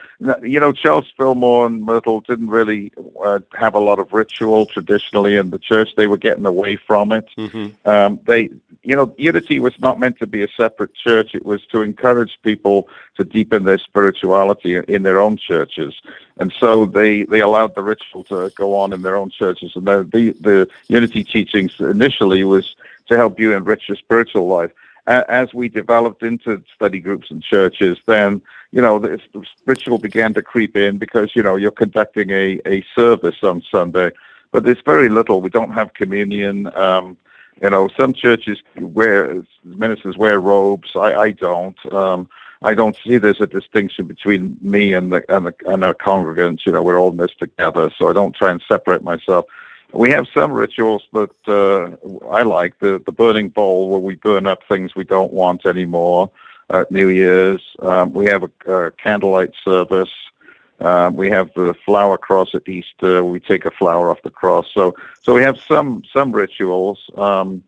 You 0.43 0.61
know, 0.61 0.73
Charles 0.73 1.13
Fillmore 1.17 1.67
and 1.67 1.83
Myrtle 1.83 2.21
didn't 2.21 2.49
really 2.49 2.93
uh, 3.23 3.41
have 3.55 3.75
a 3.75 3.81
lot 3.81 3.99
of 3.99 4.13
ritual 4.13 4.67
traditionally 4.67 5.37
in 5.37 5.51
the 5.51 5.59
church. 5.59 5.91
They 5.97 6.07
were 6.07 6.17
getting 6.17 6.47
away 6.47 6.77
from 6.77 7.13
it. 7.13 7.29
Mm-hmm. 7.37 7.89
Um, 7.89 8.21
they, 8.25 8.51
you 8.83 8.95
know, 8.95 9.15
Unity 9.19 9.59
was 9.59 9.79
not 9.81 9.99
meant 9.99 10.19
to 10.21 10.27
be 10.27 10.45
a 10.45 10.49
separate 10.57 10.95
church. 10.95 11.35
It 11.35 11.45
was 11.45 11.65
to 11.67 11.83
encourage 11.83 12.39
people 12.43 12.89
to 13.17 13.25
deepen 13.25 13.65
their 13.65 13.79
spirituality 13.79 14.77
in 14.77 15.03
their 15.03 15.21
own 15.21 15.37
churches, 15.37 16.01
and 16.39 16.53
so 16.59 16.87
they 16.87 17.25
they 17.25 17.41
allowed 17.41 17.75
the 17.75 17.83
ritual 17.83 18.25
to 18.25 18.51
go 18.55 18.77
on 18.77 18.93
in 18.93 19.03
their 19.03 19.17
own 19.17 19.31
churches. 19.31 19.73
And 19.75 19.87
the 19.87 20.05
the, 20.13 20.33
the 20.41 20.69
Unity 20.89 21.25
teachings 21.25 21.81
initially 21.81 22.45
was 22.45 22.77
to 23.09 23.17
help 23.17 23.41
you 23.41 23.55
enrich 23.55 23.89
your 23.89 23.97
spiritual 23.97 24.47
life 24.47 24.71
as 25.07 25.53
we 25.53 25.69
developed 25.69 26.23
into 26.23 26.63
study 26.75 27.01
groups 27.01 27.31
and 27.31 27.43
churches, 27.43 27.99
then 28.07 28.43
you 28.71 28.81
know 28.81 28.99
the 28.99 29.21
ritual 29.67 29.99
began 29.99 30.33
to 30.35 30.43
creep 30.43 30.77
in 30.77 30.99
because 30.99 31.35
you 31.35 31.43
know 31.43 31.57
you're 31.57 31.71
conducting 31.71 32.31
a 32.31 32.61
a 32.67 32.85
service 32.95 33.43
on 33.43 33.63
Sunday, 33.71 34.13
but 34.53 34.65
there's 34.65 34.83
very 34.85 35.09
little. 35.09 35.41
We 35.41 35.51
don't 35.51 35.73
have 35.73 35.95
communion. 35.95 36.75
Um, 36.77 37.17
you 37.61 37.71
know, 37.71 37.89
some 37.99 38.13
churches 38.13 38.63
wear 38.79 39.43
ministers 39.65 40.17
wear 40.17 40.41
robes. 40.41 40.91
I, 40.95 41.15
I 41.15 41.31
don't. 41.33 41.93
Um, 41.93 42.29
I 42.63 42.75
don't 42.75 42.97
see 43.05 43.19
there's 43.19 43.41
a 43.41 43.47
distinction 43.47 44.07
between 44.07 44.57
me 44.61 44.93
and 44.93 45.13
the 45.13 45.25
and 45.35 45.47
the 45.47 45.55
and 45.67 45.85
our 45.85 45.95
congregants. 45.95 46.65
You 46.65 46.73
know, 46.73 46.83
we're 46.83 46.99
all 46.99 47.11
in 47.11 47.17
this 47.17 47.35
together, 47.39 47.91
so 47.99 48.09
I 48.09 48.13
don't 48.13 48.35
try 48.35 48.51
and 48.51 48.63
separate 48.69 49.03
myself. 49.03 49.47
We 49.93 50.11
have 50.11 50.27
some 50.33 50.53
rituals 50.53 51.03
that 51.13 51.31
uh, 51.47 52.27
I 52.29 52.43
like. 52.43 52.79
The 52.79 53.03
the 53.05 53.13
burning 53.13 53.49
bowl, 53.49 53.91
where 53.91 54.01
we 54.01 54.17
burn 54.17 54.47
up 54.47 54.63
things 54.69 54.95
we 54.95 55.05
don't 55.05 55.33
want 55.33 55.67
anymore. 55.67 56.31
At 56.71 56.91
New 56.91 57.09
Year's, 57.09 57.61
um, 57.81 58.13
we 58.15 58.27
have 58.27 58.45
a, 58.45 58.73
a 58.73 58.91
candlelight 58.93 59.53
service. 59.63 60.13
Um, 60.81 61.15
we 61.17 61.29
have 61.31 61.51
the 61.55 61.75
flower 61.85 62.17
cross 62.17 62.55
at 62.55 62.69
Easter. 62.69 63.23
We 63.25 63.41
take 63.41 63.65
a 63.67 63.71
flower 63.71 64.11
off 64.11 64.23
the 64.23 64.31
cross. 64.31 64.67
So 64.73 64.97
so 65.21 65.35
we 65.35 65.43
have 65.43 65.59
some 65.59 66.03
some 66.13 66.33
rituals. 66.33 67.11
Um, 67.17 67.63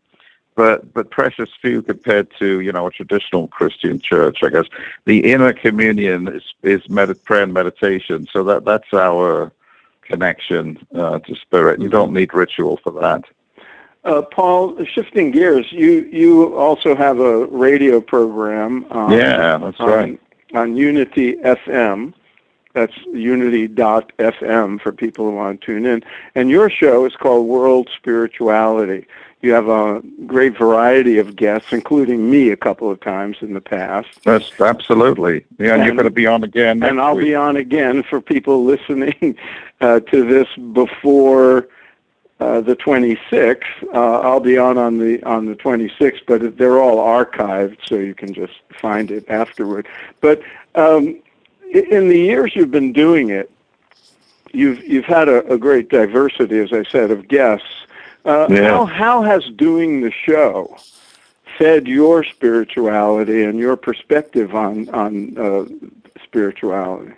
but 0.55 0.93
but 0.95 1.11
precious 1.11 1.51
few 1.61 1.83
compared 1.83 2.29
to 2.39 2.61
you 2.61 2.73
know 2.73 2.87
a 2.87 2.91
traditional 2.91 3.49
Christian 3.49 4.01
church. 4.01 4.39
I 4.43 4.49
guess 4.49 4.67
the 5.05 5.33
inner 5.33 5.53
communion 5.53 6.29
is 6.29 6.43
is 6.63 6.89
med- 6.89 7.23
prayer 7.25 7.43
and 7.43 7.53
meditation. 7.53 8.27
So 8.33 8.45
that 8.45 8.65
that's 8.65 8.93
our 8.93 9.53
connection 10.05 10.87
uh, 10.95 11.19
to 11.21 11.35
spirit. 11.37 11.81
You 11.81 11.89
don't 11.89 12.13
need 12.13 12.33
ritual 12.35 12.79
for 12.83 12.93
that. 13.01 13.25
Uh, 14.05 14.21
Paul, 14.21 14.85
shifting 14.85 15.31
gears, 15.31 15.67
you 15.71 16.09
you 16.13 16.55
also 16.55 16.95
have 16.95 17.21
a 17.21 17.47
radio 17.47 18.01
program. 18.01 18.85
Um, 18.91 19.13
yeah, 19.13 19.57
that's 19.57 19.81
on, 19.81 19.89
right. 19.89 20.21
On 20.55 20.77
Unity 20.77 21.37
FM. 21.37 22.13
That's 22.75 22.93
unity.fm 23.13 24.81
for 24.81 24.93
people 24.93 25.27
who 25.27 25.37
want 25.37 25.61
to 25.61 25.67
tune 25.67 25.87
in. 25.87 26.03
And 26.35 26.51
your 26.51 26.69
show 26.69 27.07
is 27.07 27.15
called 27.15 27.47
World 27.47 27.89
Spirituality. 27.97 29.07
You 29.45 29.53
have 29.53 29.69
a 29.69 30.01
great 30.25 30.57
variety 30.57 31.19
of 31.19 31.37
guests, 31.37 31.71
including 31.71 32.31
me 32.31 32.49
a 32.49 32.57
couple 32.57 32.91
of 32.91 32.99
times 33.01 33.37
in 33.43 33.53
the 33.53 33.61
past. 33.61 34.09
That's 34.25 34.59
absolutely. 34.59 35.45
Yeah, 35.59 35.75
and, 35.75 35.85
you're 35.85 35.93
going 35.93 36.05
to 36.05 36.11
be 36.11 36.27
on 36.27 36.43
again. 36.45 36.83
and 36.83 36.99
I'll 36.99 37.15
week. 37.15 37.27
be 37.27 37.35
on 37.35 37.59
again 37.59 38.03
for 38.05 38.23
people 38.23 38.65
listening 38.65 39.37
uh, 39.83 40.01
to 40.01 40.25
this 40.25 40.49
before 40.73 41.69
uh, 42.41 42.63
the 42.63 42.75
26th. 42.75 43.65
Uh, 43.93 44.21
I'll 44.21 44.41
be 44.41 44.57
on 44.57 44.79
on 44.79 44.97
the 44.97 45.23
on 45.25 45.45
the 45.45 45.57
26th, 45.57 46.23
but 46.27 46.57
they're 46.57 46.81
all 46.81 46.97
archived, 46.97 47.77
so 47.87 47.97
you 47.97 48.15
can 48.15 48.33
just 48.33 48.55
find 48.81 49.11
it 49.11 49.29
afterward. 49.29 49.87
But 50.23 50.41
um, 50.75 51.21
in 51.71 52.09
the 52.09 52.19
years 52.19 52.57
you've 52.57 52.71
been 52.71 52.95
doing 52.95 53.29
it, 53.29 53.51
you've 54.55 54.83
you've 54.85 55.05
had 55.05 55.29
a, 55.29 55.47
a 55.53 55.59
great 55.59 55.91
diversity, 55.91 56.61
as 56.61 56.73
I 56.73 56.85
said, 56.85 57.11
of 57.11 57.29
guests. 57.29 57.67
Uh, 58.25 58.47
yeah. 58.51 58.69
How 58.71 58.85
how 58.87 59.23
has 59.23 59.45
doing 59.57 60.01
the 60.01 60.11
show 60.11 60.77
fed 61.59 61.87
your 61.87 62.25
spirituality 62.25 63.45
and 63.45 63.59
your 63.59 63.77
perspective 63.77 64.55
on 64.55 64.89
on 64.91 65.37
uh, 65.39 65.65
spirituality? 66.23 67.13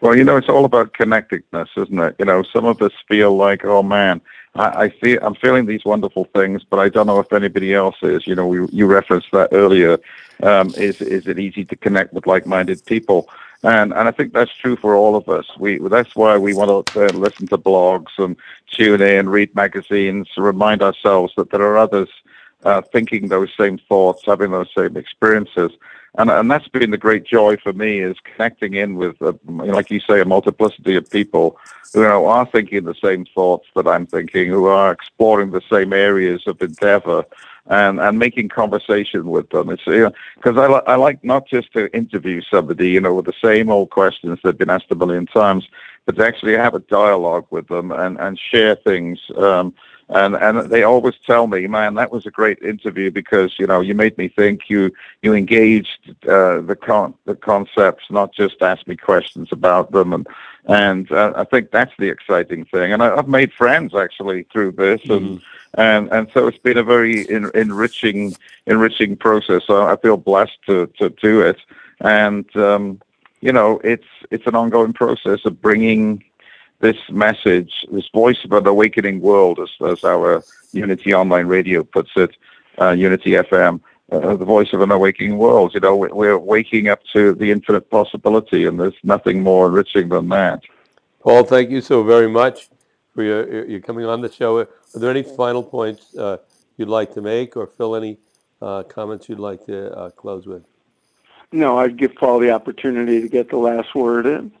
Well, 0.00 0.16
you 0.16 0.24
know, 0.24 0.36
it's 0.36 0.48
all 0.48 0.64
about 0.64 0.94
connectedness, 0.94 1.68
isn't 1.76 1.98
it? 1.98 2.16
You 2.18 2.24
know, 2.24 2.42
some 2.42 2.64
of 2.64 2.80
us 2.80 2.92
feel 3.06 3.36
like, 3.36 3.64
oh 3.64 3.82
man, 3.82 4.22
I, 4.54 4.84
I 4.84 4.88
feel 4.88 5.18
I'm 5.22 5.34
feeling 5.34 5.66
these 5.66 5.84
wonderful 5.84 6.24
things, 6.34 6.62
but 6.68 6.78
I 6.78 6.88
don't 6.88 7.06
know 7.06 7.20
if 7.20 7.32
anybody 7.32 7.74
else 7.74 7.96
is. 8.02 8.26
You 8.26 8.34
know, 8.34 8.46
we, 8.46 8.66
you 8.68 8.86
referenced 8.86 9.30
that 9.32 9.50
earlier. 9.52 9.98
Um, 10.42 10.68
is 10.76 11.00
is 11.00 11.26
it 11.26 11.38
easy 11.38 11.64
to 11.66 11.76
connect 11.76 12.12
with 12.12 12.26
like-minded 12.26 12.84
people? 12.86 13.28
And 13.62 13.92
and 13.92 14.08
I 14.08 14.10
think 14.10 14.32
that's 14.32 14.54
true 14.54 14.76
for 14.76 14.94
all 14.94 15.16
of 15.16 15.28
us. 15.28 15.46
We 15.58 15.78
that's 15.78 16.16
why 16.16 16.38
we 16.38 16.54
want 16.54 16.86
to 16.88 17.06
uh, 17.06 17.12
listen 17.12 17.46
to 17.48 17.58
blogs 17.58 18.12
and 18.18 18.36
tune 18.70 19.02
in, 19.02 19.28
read 19.28 19.54
magazines, 19.54 20.28
remind 20.38 20.82
ourselves 20.82 21.34
that 21.36 21.50
there 21.50 21.62
are 21.62 21.76
others 21.76 22.08
uh, 22.64 22.80
thinking 22.80 23.28
those 23.28 23.50
same 23.58 23.78
thoughts, 23.88 24.22
having 24.24 24.52
those 24.52 24.70
same 24.76 24.96
experiences. 24.96 25.72
And 26.18 26.30
and 26.30 26.50
that's 26.50 26.68
been 26.68 26.90
the 26.90 26.98
great 26.98 27.24
joy 27.24 27.58
for 27.58 27.74
me 27.74 28.00
is 28.00 28.16
connecting 28.24 28.74
in 28.74 28.96
with, 28.96 29.20
uh, 29.20 29.34
like 29.46 29.90
you 29.90 30.00
say, 30.00 30.20
a 30.20 30.24
multiplicity 30.24 30.96
of 30.96 31.08
people 31.10 31.58
who 31.92 32.00
you 32.00 32.08
know, 32.08 32.26
are 32.26 32.46
thinking 32.46 32.84
the 32.84 32.94
same 32.94 33.26
thoughts 33.26 33.68
that 33.76 33.86
I'm 33.86 34.06
thinking, 34.06 34.48
who 34.48 34.66
are 34.66 34.90
exploring 34.90 35.50
the 35.50 35.62
same 35.70 35.92
areas 35.92 36.46
of 36.46 36.60
endeavor 36.62 37.24
and 37.66 38.00
and 38.00 38.18
making 38.18 38.48
conversation 38.48 39.28
with 39.28 39.48
them. 39.50 39.70
It's 39.70 39.86
you 39.86 40.04
know 40.04 40.12
because 40.36 40.56
I 40.56 40.66
li- 40.68 40.82
I 40.86 40.96
like 40.96 41.22
not 41.24 41.46
just 41.46 41.72
to 41.74 41.94
interview 41.94 42.40
somebody 42.42 42.90
you 42.90 43.00
know 43.00 43.14
with 43.14 43.26
the 43.26 43.32
same 43.42 43.70
old 43.70 43.90
questions 43.90 44.38
that 44.42 44.50
have 44.50 44.58
been 44.58 44.70
asked 44.70 44.90
a 44.90 44.94
million 44.94 45.26
times, 45.26 45.68
but 46.06 46.16
to 46.16 46.26
actually 46.26 46.56
have 46.56 46.74
a 46.74 46.80
dialogue 46.80 47.46
with 47.50 47.68
them 47.68 47.92
and 47.92 48.18
and 48.18 48.38
share 48.38 48.76
things. 48.76 49.18
Um, 49.36 49.74
and 50.10 50.34
and 50.36 50.70
they 50.70 50.82
always 50.82 51.14
tell 51.24 51.46
me, 51.46 51.66
man, 51.66 51.94
that 51.94 52.10
was 52.10 52.26
a 52.26 52.30
great 52.30 52.58
interview 52.62 53.10
because 53.10 53.58
you 53.58 53.66
know 53.66 53.80
you 53.80 53.94
made 53.94 54.18
me 54.18 54.28
think. 54.28 54.68
You 54.68 54.92
you 55.22 55.34
engaged 55.34 56.14
uh, 56.28 56.60
the 56.60 56.76
con 56.76 57.14
the 57.26 57.36
concepts, 57.36 58.04
not 58.10 58.34
just 58.34 58.60
ask 58.60 58.86
me 58.86 58.96
questions 58.96 59.48
about 59.52 59.92
them. 59.92 60.12
And 60.12 60.26
and 60.66 61.10
uh, 61.12 61.32
I 61.36 61.44
think 61.44 61.70
that's 61.70 61.92
the 61.98 62.08
exciting 62.08 62.64
thing. 62.64 62.92
And 62.92 63.02
I, 63.02 63.16
have 63.16 63.28
made 63.28 63.52
friends 63.52 63.94
actually 63.94 64.44
through 64.52 64.72
this, 64.72 65.00
and 65.08 65.40
and 65.74 66.08
and 66.12 66.28
so 66.34 66.48
it's 66.48 66.58
been 66.58 66.78
a 66.78 66.82
very 66.82 67.22
in, 67.28 67.50
enriching 67.54 68.34
enriching 68.66 69.16
process. 69.16 69.62
So 69.66 69.86
I 69.86 69.96
feel 69.96 70.16
blessed 70.16 70.58
to 70.66 70.86
to 70.98 71.10
do 71.10 71.40
it, 71.40 71.58
and 72.00 72.44
um, 72.56 73.00
you 73.40 73.52
know 73.52 73.80
it's 73.84 74.06
it's 74.30 74.46
an 74.46 74.56
ongoing 74.56 74.92
process 74.92 75.44
of 75.44 75.60
bringing 75.60 76.24
this 76.80 76.96
message, 77.10 77.72
this 77.92 78.08
voice 78.12 78.38
of 78.44 78.52
an 78.52 78.66
awakening 78.66 79.20
world, 79.20 79.60
as, 79.60 79.70
as 79.88 80.02
our 80.04 80.42
Unity 80.72 81.14
Online 81.14 81.46
Radio 81.46 81.84
puts 81.84 82.10
it, 82.16 82.36
uh, 82.80 82.90
Unity 82.90 83.32
FM, 83.32 83.80
uh, 84.10 84.34
the 84.36 84.44
voice 84.44 84.72
of 84.72 84.80
an 84.80 84.90
awakening 84.90 85.36
world. 85.36 85.72
You 85.74 85.80
know, 85.80 85.96
we're 85.96 86.38
waking 86.38 86.88
up 86.88 87.00
to 87.12 87.34
the 87.34 87.50
infinite 87.50 87.90
possibility, 87.90 88.66
and 88.66 88.80
there's 88.80 88.94
nothing 89.02 89.42
more 89.42 89.68
enriching 89.68 90.08
than 90.08 90.28
that. 90.30 90.62
Paul, 91.20 91.44
thank 91.44 91.70
you 91.70 91.80
so 91.82 92.02
very 92.02 92.28
much 92.28 92.70
for 93.14 93.22
your, 93.22 93.66
your 93.66 93.80
coming 93.80 94.06
on 94.06 94.22
the 94.22 94.32
show. 94.32 94.58
Are 94.58 94.68
there 94.94 95.10
any 95.10 95.22
final 95.22 95.62
points 95.62 96.16
uh, 96.16 96.38
you'd 96.76 96.88
like 96.88 97.12
to 97.14 97.20
make, 97.20 97.56
or 97.56 97.66
Phil, 97.66 97.94
any 97.94 98.16
uh, 98.62 98.84
comments 98.84 99.28
you'd 99.28 99.38
like 99.38 99.66
to 99.66 99.92
uh, 99.92 100.10
close 100.10 100.46
with? 100.46 100.64
No, 101.52 101.78
I'd 101.78 101.98
give 101.98 102.14
Paul 102.14 102.38
the 102.38 102.52
opportunity 102.52 103.20
to 103.20 103.28
get 103.28 103.50
the 103.50 103.58
last 103.58 103.94
word 103.94 104.24
in. 104.24 104.52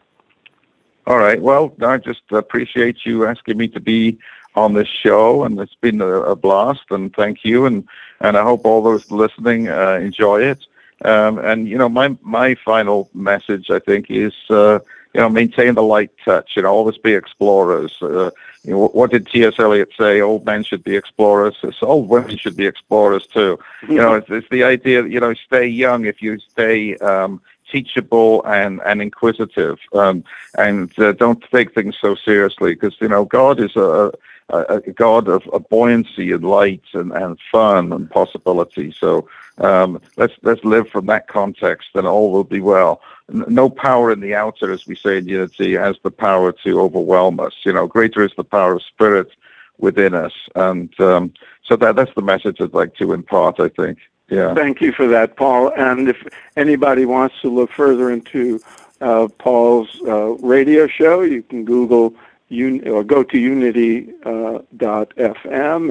All 1.06 1.18
right. 1.18 1.40
Well, 1.40 1.74
I 1.82 1.98
just 1.98 2.22
appreciate 2.30 3.04
you 3.04 3.26
asking 3.26 3.56
me 3.56 3.68
to 3.68 3.80
be 3.80 4.18
on 4.54 4.74
this 4.74 4.88
show, 4.88 5.44
and 5.44 5.58
it's 5.58 5.74
been 5.74 6.00
a, 6.00 6.06
a 6.06 6.36
blast. 6.36 6.84
And 6.90 7.14
thank 7.14 7.44
you, 7.44 7.66
and 7.66 7.86
and 8.20 8.36
I 8.36 8.42
hope 8.42 8.64
all 8.64 8.82
those 8.82 9.10
listening 9.10 9.68
uh, 9.68 9.94
enjoy 9.94 10.42
it. 10.42 10.66
Um, 11.04 11.38
and 11.38 11.68
you 11.68 11.78
know, 11.78 11.88
my 11.88 12.16
my 12.22 12.54
final 12.54 13.10
message, 13.14 13.70
I 13.70 13.78
think, 13.78 14.10
is 14.10 14.34
uh, 14.50 14.80
you 15.14 15.20
know, 15.20 15.28
maintain 15.28 15.74
the 15.74 15.82
light 15.82 16.10
touch. 16.24 16.52
You 16.56 16.62
know, 16.62 16.68
always 16.68 16.98
be 16.98 17.14
explorers. 17.14 17.96
Uh, 18.02 18.30
you 18.64 18.72
know, 18.72 18.88
what 18.88 19.10
did 19.10 19.26
T.S. 19.26 19.54
Eliot 19.58 19.90
say? 19.98 20.20
Old 20.20 20.44
men 20.44 20.62
should 20.62 20.84
be 20.84 20.94
explorers. 20.96 21.56
So 21.60 21.72
old 21.86 22.08
women 22.08 22.36
should 22.36 22.56
be 22.56 22.66
explorers 22.66 23.26
too. 23.26 23.58
You 23.88 23.96
know, 23.96 24.14
it's, 24.16 24.28
it's 24.30 24.48
the 24.50 24.64
idea. 24.64 25.06
You 25.06 25.20
know, 25.20 25.34
stay 25.34 25.66
young 25.66 26.04
if 26.04 26.20
you 26.20 26.38
stay 26.38 26.96
um, 26.96 27.40
teachable 27.70 28.44
and 28.44 28.80
and 28.84 29.00
inquisitive, 29.02 29.78
um, 29.92 30.24
and 30.56 30.96
uh, 30.98 31.12
don't 31.12 31.42
take 31.52 31.74
things 31.74 31.96
so 32.00 32.14
seriously 32.14 32.74
because 32.74 32.96
you 33.00 33.08
know 33.08 33.24
God 33.24 33.60
is 33.60 33.76
a, 33.76 34.12
a, 34.48 34.58
a 34.86 34.92
God 34.92 35.28
of, 35.28 35.46
of, 35.48 35.68
buoyancy 35.68 36.32
and 36.32 36.44
light 36.44 36.82
and, 36.92 37.12
and 37.12 37.38
fun 37.52 37.92
and 37.92 38.10
possibility. 38.10 38.92
So 38.98 39.28
um, 39.58 40.00
let's 40.16 40.34
let's 40.42 40.64
live 40.64 40.88
from 40.88 41.06
that 41.06 41.28
context, 41.28 41.88
and 41.94 42.06
all 42.06 42.32
will 42.32 42.44
be 42.44 42.60
well. 42.60 43.00
No 43.28 43.70
power 43.70 44.10
in 44.10 44.20
the 44.20 44.34
outer, 44.34 44.72
as 44.72 44.86
we 44.86 44.96
say 44.96 45.18
in 45.18 45.28
Unity, 45.28 45.74
has 45.74 45.96
the 46.02 46.10
power 46.10 46.52
to 46.64 46.80
overwhelm 46.80 47.40
us. 47.40 47.54
You 47.64 47.72
know, 47.72 47.86
greater 47.86 48.24
is 48.24 48.32
the 48.36 48.44
power 48.44 48.74
of 48.74 48.82
spirit 48.82 49.30
within 49.78 50.14
us, 50.14 50.32
and 50.54 50.98
um, 51.00 51.32
so 51.64 51.76
that 51.76 51.96
that's 51.96 52.14
the 52.14 52.22
message 52.22 52.60
I'd 52.60 52.74
like 52.74 52.94
to 52.96 53.12
impart. 53.12 53.60
I 53.60 53.68
think. 53.68 53.98
Yeah. 54.30 54.54
Thank 54.54 54.80
you 54.80 54.92
for 54.92 55.08
that, 55.08 55.36
Paul. 55.36 55.72
And 55.76 56.08
if 56.08 56.26
anybody 56.56 57.04
wants 57.04 57.40
to 57.42 57.48
look 57.48 57.72
further 57.72 58.10
into 58.10 58.60
uh, 59.00 59.28
Paul's 59.38 60.00
uh, 60.06 60.34
radio 60.38 60.86
show, 60.86 61.22
you 61.22 61.42
can 61.42 61.64
Google 61.64 62.14
un- 62.50 62.86
or 62.88 63.04
go 63.04 63.22
to 63.24 63.38
unity.fm, 63.38 64.24
uh, 64.24 64.62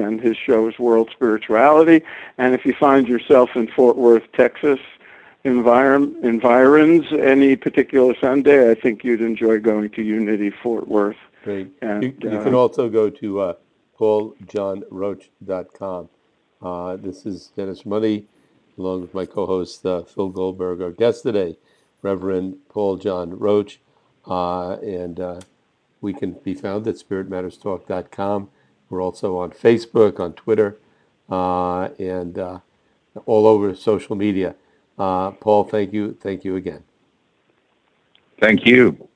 and 0.06 0.20
his 0.20 0.36
show 0.36 0.68
is 0.68 0.78
World 0.78 1.10
Spirituality. 1.12 2.04
And 2.38 2.54
if 2.54 2.64
you 2.64 2.72
find 2.72 3.08
yourself 3.08 3.50
in 3.54 3.68
Fort 3.68 3.96
Worth, 3.96 4.30
Texas, 4.32 4.80
environ- 5.44 6.16
environs 6.22 7.06
any 7.12 7.56
particular 7.56 8.14
Sunday, 8.20 8.70
I 8.70 8.74
think 8.74 9.04
you'd 9.04 9.20
enjoy 9.20 9.60
going 9.60 9.90
to 9.90 10.02
Unity 10.02 10.48
Fort 10.50 10.88
Worth. 10.88 11.18
Great. 11.44 11.70
And, 11.82 12.02
you, 12.02 12.14
you 12.20 12.42
can 12.42 12.54
uh, 12.54 12.58
also 12.58 12.88
go 12.88 13.10
to 13.10 13.40
uh, 13.40 13.52
pauljohnroach.com. 13.98 16.08
Uh, 16.62 16.96
this 16.96 17.24
is 17.24 17.50
Dennis 17.56 17.86
Money, 17.86 18.26
along 18.78 19.00
with 19.00 19.14
my 19.14 19.24
co-host 19.24 19.84
uh, 19.86 20.02
Phil 20.02 20.28
Goldberg. 20.28 20.82
Our 20.82 20.90
guest 20.90 21.22
today, 21.22 21.56
Reverend 22.02 22.58
Paul 22.68 22.96
John 22.96 23.38
Roach, 23.38 23.80
uh, 24.26 24.72
and 24.82 25.18
uh, 25.18 25.40
we 26.02 26.12
can 26.12 26.32
be 26.32 26.54
found 26.54 26.86
at 26.86 26.96
spiritmatterstalk.com. 26.96 28.50
We're 28.90 29.02
also 29.02 29.38
on 29.38 29.52
Facebook, 29.52 30.20
on 30.20 30.34
Twitter, 30.34 30.76
uh, 31.30 31.88
and 31.98 32.38
uh, 32.38 32.58
all 33.24 33.46
over 33.46 33.74
social 33.74 34.16
media. 34.16 34.54
Paul, 34.98 35.64
thank 35.64 35.94
you, 35.94 36.16
thank 36.20 36.44
you 36.44 36.56
again. 36.56 36.82
Thank 38.38 38.66
you. 38.66 39.09